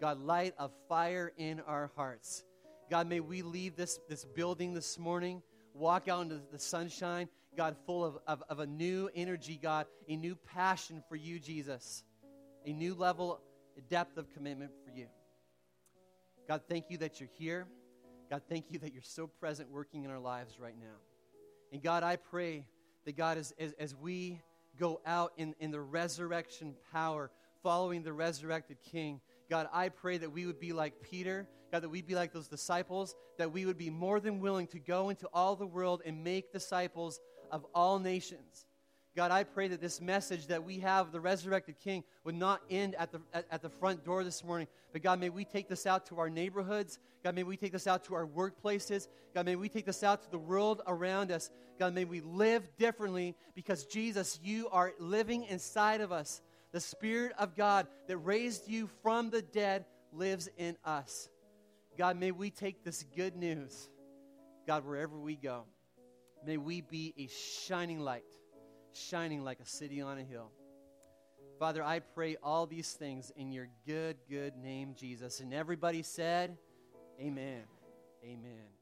God, 0.00 0.20
light 0.20 0.54
a 0.58 0.68
fire 0.88 1.32
in 1.36 1.60
our 1.60 1.90
hearts. 1.96 2.44
God, 2.90 3.06
may 3.06 3.20
we 3.20 3.42
leave 3.42 3.76
this, 3.76 4.00
this 4.08 4.24
building 4.24 4.72
this 4.72 4.98
morning, 4.98 5.42
walk 5.74 6.08
out 6.08 6.22
into 6.22 6.40
the 6.50 6.58
sunshine, 6.58 7.28
God, 7.56 7.76
full 7.86 8.04
of, 8.04 8.18
of, 8.26 8.42
of 8.48 8.60
a 8.60 8.66
new 8.66 9.10
energy, 9.14 9.58
God, 9.60 9.86
a 10.08 10.16
new 10.16 10.34
passion 10.34 11.02
for 11.08 11.16
you, 11.16 11.38
Jesus, 11.38 12.04
a 12.64 12.72
new 12.72 12.94
level, 12.94 13.40
a 13.76 13.80
depth 13.82 14.16
of 14.16 14.32
commitment 14.32 14.70
for 14.84 14.90
you. 14.90 15.06
God, 16.46 16.62
thank 16.68 16.86
you 16.88 16.96
that 16.98 17.20
you're 17.20 17.28
here. 17.38 17.66
God, 18.30 18.42
thank 18.48 18.70
you 18.70 18.78
that 18.78 18.92
you're 18.92 19.02
so 19.02 19.26
present 19.26 19.70
working 19.70 20.04
in 20.04 20.10
our 20.10 20.18
lives 20.18 20.58
right 20.58 20.78
now. 20.78 20.96
And 21.72 21.82
God, 21.82 22.02
I 22.02 22.16
pray 22.16 22.64
that 23.04 23.16
God, 23.16 23.36
as, 23.36 23.52
as, 23.58 23.72
as 23.78 23.94
we 23.94 24.40
go 24.78 25.00
out 25.04 25.32
in, 25.36 25.54
in 25.60 25.70
the 25.70 25.80
resurrection 25.80 26.74
power, 26.92 27.30
following 27.62 28.02
the 28.02 28.12
resurrected 28.12 28.78
King, 28.82 29.20
God, 29.50 29.68
I 29.72 29.88
pray 29.88 30.18
that 30.18 30.30
we 30.30 30.46
would 30.46 30.60
be 30.60 30.72
like 30.72 31.02
Peter 31.02 31.48
God, 31.70 31.82
that 31.82 31.88
we'd 31.88 32.06
be 32.06 32.14
like 32.14 32.32
those 32.32 32.48
disciples, 32.48 33.14
that 33.36 33.52
we 33.52 33.66
would 33.66 33.78
be 33.78 33.90
more 33.90 34.20
than 34.20 34.40
willing 34.40 34.66
to 34.68 34.78
go 34.78 35.10
into 35.10 35.28
all 35.32 35.54
the 35.54 35.66
world 35.66 36.02
and 36.04 36.24
make 36.24 36.52
disciples 36.52 37.20
of 37.50 37.66
all 37.74 37.98
nations. 37.98 38.66
God, 39.16 39.30
I 39.30 39.44
pray 39.44 39.68
that 39.68 39.80
this 39.80 40.00
message 40.00 40.46
that 40.46 40.64
we 40.64 40.78
have, 40.78 41.12
the 41.12 41.20
resurrected 41.20 41.76
King, 41.82 42.04
would 42.24 42.36
not 42.36 42.62
end 42.70 42.94
at 42.94 43.10
the, 43.10 43.20
at, 43.34 43.46
at, 43.50 43.62
the 43.62 43.68
front 43.68 44.04
door 44.04 44.22
this 44.22 44.44
morning. 44.44 44.68
But 44.92 45.02
God, 45.02 45.18
may 45.18 45.28
we 45.28 45.44
take 45.44 45.68
this 45.68 45.86
out 45.86 46.06
to 46.06 46.18
our 46.18 46.30
neighborhoods. 46.30 46.98
God, 47.24 47.34
may 47.34 47.42
we 47.42 47.56
take 47.56 47.72
this 47.72 47.86
out 47.86 48.04
to 48.04 48.14
our 48.14 48.26
workplaces. 48.26 49.08
God, 49.34 49.44
may 49.44 49.56
we 49.56 49.68
take 49.68 49.86
this 49.86 50.04
out 50.04 50.22
to 50.22 50.30
the 50.30 50.38
world 50.38 50.82
around 50.86 51.32
us. 51.32 51.50
God, 51.78 51.94
may 51.94 52.04
we 52.04 52.20
live 52.20 52.68
differently 52.78 53.34
because 53.54 53.84
Jesus, 53.84 54.38
you 54.42 54.68
are 54.70 54.92
living 55.00 55.44
inside 55.44 56.00
of 56.00 56.12
us. 56.12 56.40
The 56.72 56.80
Spirit 56.80 57.32
of 57.38 57.56
God 57.56 57.86
that 58.06 58.16
raised 58.18 58.68
you 58.68 58.88
from 59.02 59.30
the 59.30 59.42
dead 59.42 59.84
lives 60.12 60.48
in 60.56 60.76
us. 60.84 61.28
God, 61.96 62.18
may 62.18 62.30
we 62.30 62.50
take 62.50 62.84
this 62.84 63.04
good 63.16 63.36
news, 63.36 63.88
God, 64.66 64.84
wherever 64.86 65.18
we 65.18 65.34
go. 65.34 65.64
May 66.46 66.56
we 66.56 66.80
be 66.80 67.14
a 67.18 67.26
shining 67.26 68.00
light, 68.00 68.22
shining 68.92 69.42
like 69.42 69.60
a 69.60 69.66
city 69.66 70.00
on 70.00 70.18
a 70.18 70.22
hill. 70.22 70.50
Father, 71.58 71.82
I 71.82 71.98
pray 71.98 72.36
all 72.42 72.66
these 72.66 72.92
things 72.92 73.32
in 73.34 73.50
your 73.50 73.68
good, 73.84 74.16
good 74.30 74.56
name, 74.56 74.94
Jesus. 74.96 75.40
And 75.40 75.52
everybody 75.52 76.02
said, 76.04 76.56
Amen. 77.20 77.64
Amen. 78.24 78.77